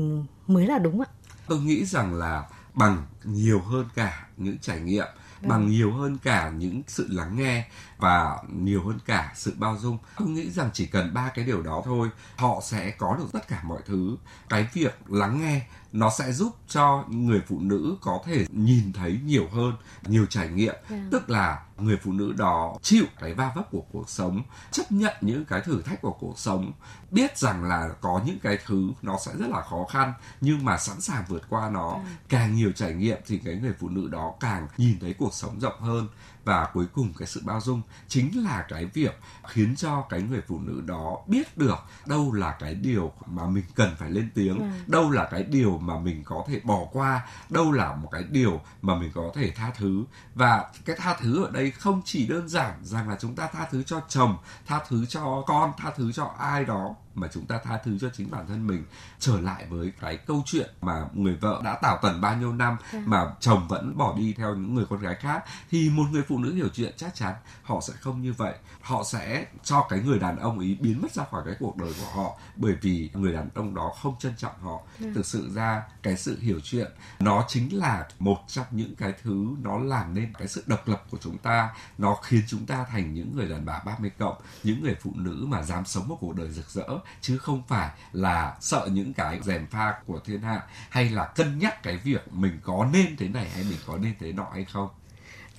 mới 0.53 0.67
là 0.67 0.79
đúng 0.79 1.01
ạ? 1.01 1.07
tôi 1.47 1.59
nghĩ 1.59 1.85
rằng 1.85 2.13
là 2.13 2.43
bằng 2.73 3.05
nhiều 3.23 3.61
hơn 3.61 3.85
cả 3.95 4.27
những 4.37 4.57
trải 4.59 4.79
nghiệm 4.79 5.07
bằng 5.41 5.69
nhiều 5.69 5.93
hơn 5.93 6.17
cả 6.23 6.49
những 6.49 6.81
sự 6.87 7.07
lắng 7.09 7.35
nghe 7.35 7.67
và 7.97 8.37
nhiều 8.49 8.83
hơn 8.85 8.99
cả 9.05 9.31
sự 9.35 9.53
bao 9.57 9.77
dung 9.77 9.97
tôi 10.19 10.27
nghĩ 10.27 10.51
rằng 10.51 10.69
chỉ 10.73 10.85
cần 10.85 11.13
ba 11.13 11.31
cái 11.35 11.45
điều 11.45 11.61
đó 11.61 11.81
thôi 11.85 12.09
họ 12.35 12.61
sẽ 12.63 12.91
có 12.91 13.15
được 13.17 13.27
tất 13.33 13.47
cả 13.47 13.61
mọi 13.63 13.81
thứ 13.85 14.17
cái 14.49 14.67
việc 14.73 14.99
lắng 15.07 15.41
nghe 15.41 15.61
nó 15.93 16.09
sẽ 16.09 16.31
giúp 16.31 16.55
cho 16.67 17.05
người 17.09 17.41
phụ 17.47 17.59
nữ 17.59 17.97
có 18.01 18.19
thể 18.25 18.45
nhìn 18.49 18.93
thấy 18.93 19.19
nhiều 19.25 19.47
hơn 19.51 19.73
nhiều 20.07 20.25
trải 20.25 20.49
nghiệm. 20.49 20.75
Vâng. 20.89 21.09
tức 21.11 21.29
là 21.29 21.63
người 21.77 21.97
phụ 22.03 22.11
nữ 22.11 22.33
đó 22.37 22.77
chịu 22.81 23.05
cái 23.19 23.33
va 23.33 23.51
vấp 23.55 23.71
của 23.71 23.83
cuộc 23.91 24.09
sống 24.09 24.43
chấp 24.71 24.91
nhận 24.91 25.13
những 25.21 25.45
cái 25.45 25.61
thử 25.61 25.81
thách 25.81 26.01
của 26.01 26.11
cuộc 26.19 26.39
sống 26.39 26.71
biết 27.11 27.37
rằng 27.37 27.63
là 27.63 27.89
có 28.01 28.21
những 28.25 28.39
cái 28.39 28.57
thứ 28.65 28.89
nó 29.01 29.17
sẽ 29.25 29.31
rất 29.37 29.49
là 29.49 29.61
khó 29.61 29.85
khăn 29.89 30.13
nhưng 30.41 30.65
mà 30.65 30.77
sẵn 30.77 31.01
sàng 31.01 31.23
vượt 31.27 31.41
qua 31.49 31.69
nó. 31.69 31.99
Càng 32.29 32.55
nhiều 32.55 32.71
trải 32.75 32.93
nghiệm 32.93 33.17
thì 33.27 33.37
cái 33.37 33.55
người 33.55 33.73
phụ 33.79 33.89
nữ 33.89 34.07
đó 34.07 34.33
càng 34.39 34.67
nhìn 34.77 34.99
thấy 34.99 35.13
cuộc 35.13 35.33
sống 35.33 35.59
rộng 35.59 35.81
hơn 35.81 36.07
và 36.43 36.67
cuối 36.73 36.85
cùng 36.93 37.13
cái 37.17 37.27
sự 37.27 37.41
bao 37.45 37.61
dung 37.61 37.81
chính 38.07 38.43
là 38.43 38.65
cái 38.69 38.85
việc 38.85 39.19
khiến 39.47 39.75
cho 39.75 40.01
cái 40.01 40.21
người 40.21 40.41
phụ 40.47 40.59
nữ 40.59 40.81
đó 40.85 41.17
biết 41.27 41.57
được 41.57 41.77
đâu 42.05 42.33
là 42.33 42.55
cái 42.59 42.75
điều 42.75 43.11
mà 43.25 43.45
mình 43.45 43.63
cần 43.75 43.95
phải 43.97 44.11
lên 44.11 44.29
tiếng 44.35 44.71
đâu 44.87 45.11
là 45.11 45.27
cái 45.31 45.43
điều 45.43 45.77
mà 45.77 45.99
mình 45.99 46.23
có 46.25 46.45
thể 46.47 46.59
bỏ 46.63 46.85
qua 46.91 47.27
đâu 47.49 47.71
là 47.71 47.95
một 47.95 48.09
cái 48.11 48.23
điều 48.23 48.61
mà 48.81 48.95
mình 48.95 49.11
có 49.13 49.31
thể 49.35 49.51
tha 49.51 49.71
thứ. 49.77 50.03
Và 50.35 50.71
cái 50.85 50.95
tha 50.99 51.15
thứ 51.19 51.43
ở 51.43 51.51
đây 51.51 51.71
không 51.71 52.01
chỉ 52.05 52.27
đơn 52.27 52.49
giản 52.49 52.73
rằng 52.81 53.09
là 53.09 53.17
chúng 53.19 53.35
ta 53.35 53.47
tha 53.47 53.67
thứ 53.71 53.83
cho 53.83 54.01
chồng 54.09 54.37
tha 54.65 54.79
thứ 54.87 55.05
cho 55.05 55.43
con 55.47 55.71
tha 55.77 55.91
thứ 55.95 56.11
cho 56.11 56.33
ai 56.39 56.65
đó 56.65 56.95
mà 57.15 57.27
chúng 57.33 57.45
ta 57.45 57.59
tha 57.63 57.77
thứ 57.83 57.97
cho 58.01 58.09
chính 58.13 58.31
bản 58.31 58.47
thân 58.47 58.67
mình 58.67 58.83
trở 59.19 59.41
lại 59.41 59.65
với 59.69 59.91
cái 60.01 60.17
câu 60.17 60.43
chuyện 60.45 60.69
mà 60.81 61.05
người 61.13 61.35
vợ 61.35 61.61
đã 61.63 61.75
tảo 61.81 61.99
tần 62.01 62.21
bao 62.21 62.37
nhiêu 62.37 62.53
năm 62.53 62.77
mà 63.05 63.25
chồng 63.39 63.67
vẫn 63.67 63.97
bỏ 63.97 64.15
đi 64.17 64.33
theo 64.37 64.55
những 64.55 64.75
người 64.75 64.85
con 64.89 64.99
gái 64.99 65.15
khác 65.15 65.43
thì 65.69 65.89
một 65.89 66.03
người 66.11 66.23
phụ 66.27 66.37
nữ 66.37 66.53
hiểu 66.53 66.67
chuyện 66.73 66.93
chắc 66.97 67.15
chắn 67.15 67.33
họ 67.63 67.81
sẽ 67.81 67.93
không 67.99 68.21
như 68.21 68.33
vậy. 68.33 68.53
Họ 68.81 69.03
sẽ 69.03 69.45
cho 69.63 69.85
cái 69.89 69.99
người 69.99 70.19
đàn 70.19 70.39
ông 70.39 70.59
ý 70.59 70.75
biến 70.75 71.01
mất 71.01 71.11
ra 71.11 71.23
khỏi 71.31 71.41
cái 71.45 71.55
cuộc 71.59 71.77
đời 71.77 71.93
của 71.99 72.21
họ 72.21 72.37
bởi 72.55 72.75
vì 72.81 73.09
người 73.13 73.33
đàn 73.33 73.49
ông 73.55 73.75
đó 73.75 73.93
không 74.01 74.15
trân 74.19 74.33
trọng 74.37 74.59
họ. 74.61 74.79
Thực 75.15 75.25
sự 75.25 75.51
ra 75.53 75.83
cái 76.03 76.17
sự 76.17 76.39
hiểu 76.39 76.59
chuyện 76.63 76.91
nó 77.19 77.45
chính 77.47 77.77
là 77.77 78.07
một 78.19 78.37
trong 78.47 78.65
những 78.71 78.95
cái 78.95 79.13
thứ 79.23 79.45
nó 79.61 79.77
làm 79.77 80.13
nên 80.13 80.33
cái 80.33 80.47
sự 80.47 80.63
độc 80.65 80.87
lập 80.87 81.03
của 81.09 81.17
chúng 81.21 81.37
ta 81.37 81.69
nó 81.97 82.17
khiến 82.23 82.41
chúng 82.47 82.65
ta 82.65 82.85
thành 82.91 83.13
những 83.13 83.35
người 83.35 83.49
đàn 83.49 83.65
bà 83.65 83.79
30 83.85 84.11
cộng 84.17 84.41
những 84.63 84.81
người 84.81 84.95
phụ 85.01 85.13
nữ 85.15 85.45
mà 85.47 85.63
dám 85.63 85.85
sống 85.85 86.07
một 86.07 86.17
cuộc 86.19 86.35
đời 86.35 86.49
rực 86.51 86.69
rỡ 86.69 86.87
chứ 87.21 87.37
không 87.37 87.63
phải 87.67 87.89
là 88.11 88.55
sợ 88.59 88.87
những 88.91 89.13
cái 89.13 89.39
rèm 89.43 89.67
pha 89.67 89.93
của 90.05 90.19
thiên 90.25 90.41
hạ 90.41 90.61
hay 90.89 91.09
là 91.09 91.25
cân 91.25 91.59
nhắc 91.59 91.83
cái 91.83 91.97
việc 91.97 92.33
mình 92.33 92.59
có 92.63 92.89
nên 92.93 93.15
thế 93.17 93.27
này 93.27 93.49
hay 93.49 93.63
mình 93.63 93.79
có 93.87 93.97
nên 93.97 94.13
thế 94.19 94.31
nọ 94.31 94.47
hay 94.53 94.65
không 94.65 94.89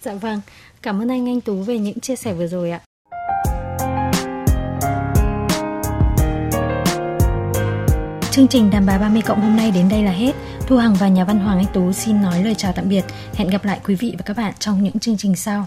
Dạ 0.02 0.14
vâng, 0.14 0.40
cảm 0.82 1.02
ơn 1.02 1.08
anh 1.08 1.28
Anh 1.28 1.40
Tú 1.40 1.62
về 1.62 1.78
những 1.78 2.00
chia 2.00 2.16
sẻ 2.16 2.34
vừa 2.34 2.46
rồi 2.46 2.70
ạ. 2.70 2.80
Chương 8.30 8.48
trình 8.48 8.70
Đàm 8.70 8.86
bà 8.86 8.98
30 8.98 9.22
cộng 9.22 9.40
hôm 9.40 9.56
nay 9.56 9.70
đến 9.70 9.88
đây 9.88 10.02
là 10.02 10.12
hết. 10.12 10.32
Thu 10.66 10.76
Hằng 10.76 10.94
và 10.94 11.08
nhà 11.08 11.24
văn 11.24 11.38
Hoàng 11.38 11.58
Anh 11.58 11.72
Tú 11.74 11.92
xin 11.92 12.22
nói 12.22 12.44
lời 12.44 12.54
chào 12.54 12.72
tạm 12.72 12.88
biệt. 12.88 13.04
Hẹn 13.34 13.48
gặp 13.48 13.64
lại 13.64 13.80
quý 13.84 13.94
vị 13.94 14.14
và 14.18 14.22
các 14.26 14.36
bạn 14.36 14.54
trong 14.58 14.82
những 14.82 14.98
chương 14.98 15.16
trình 15.16 15.36
sau. 15.36 15.66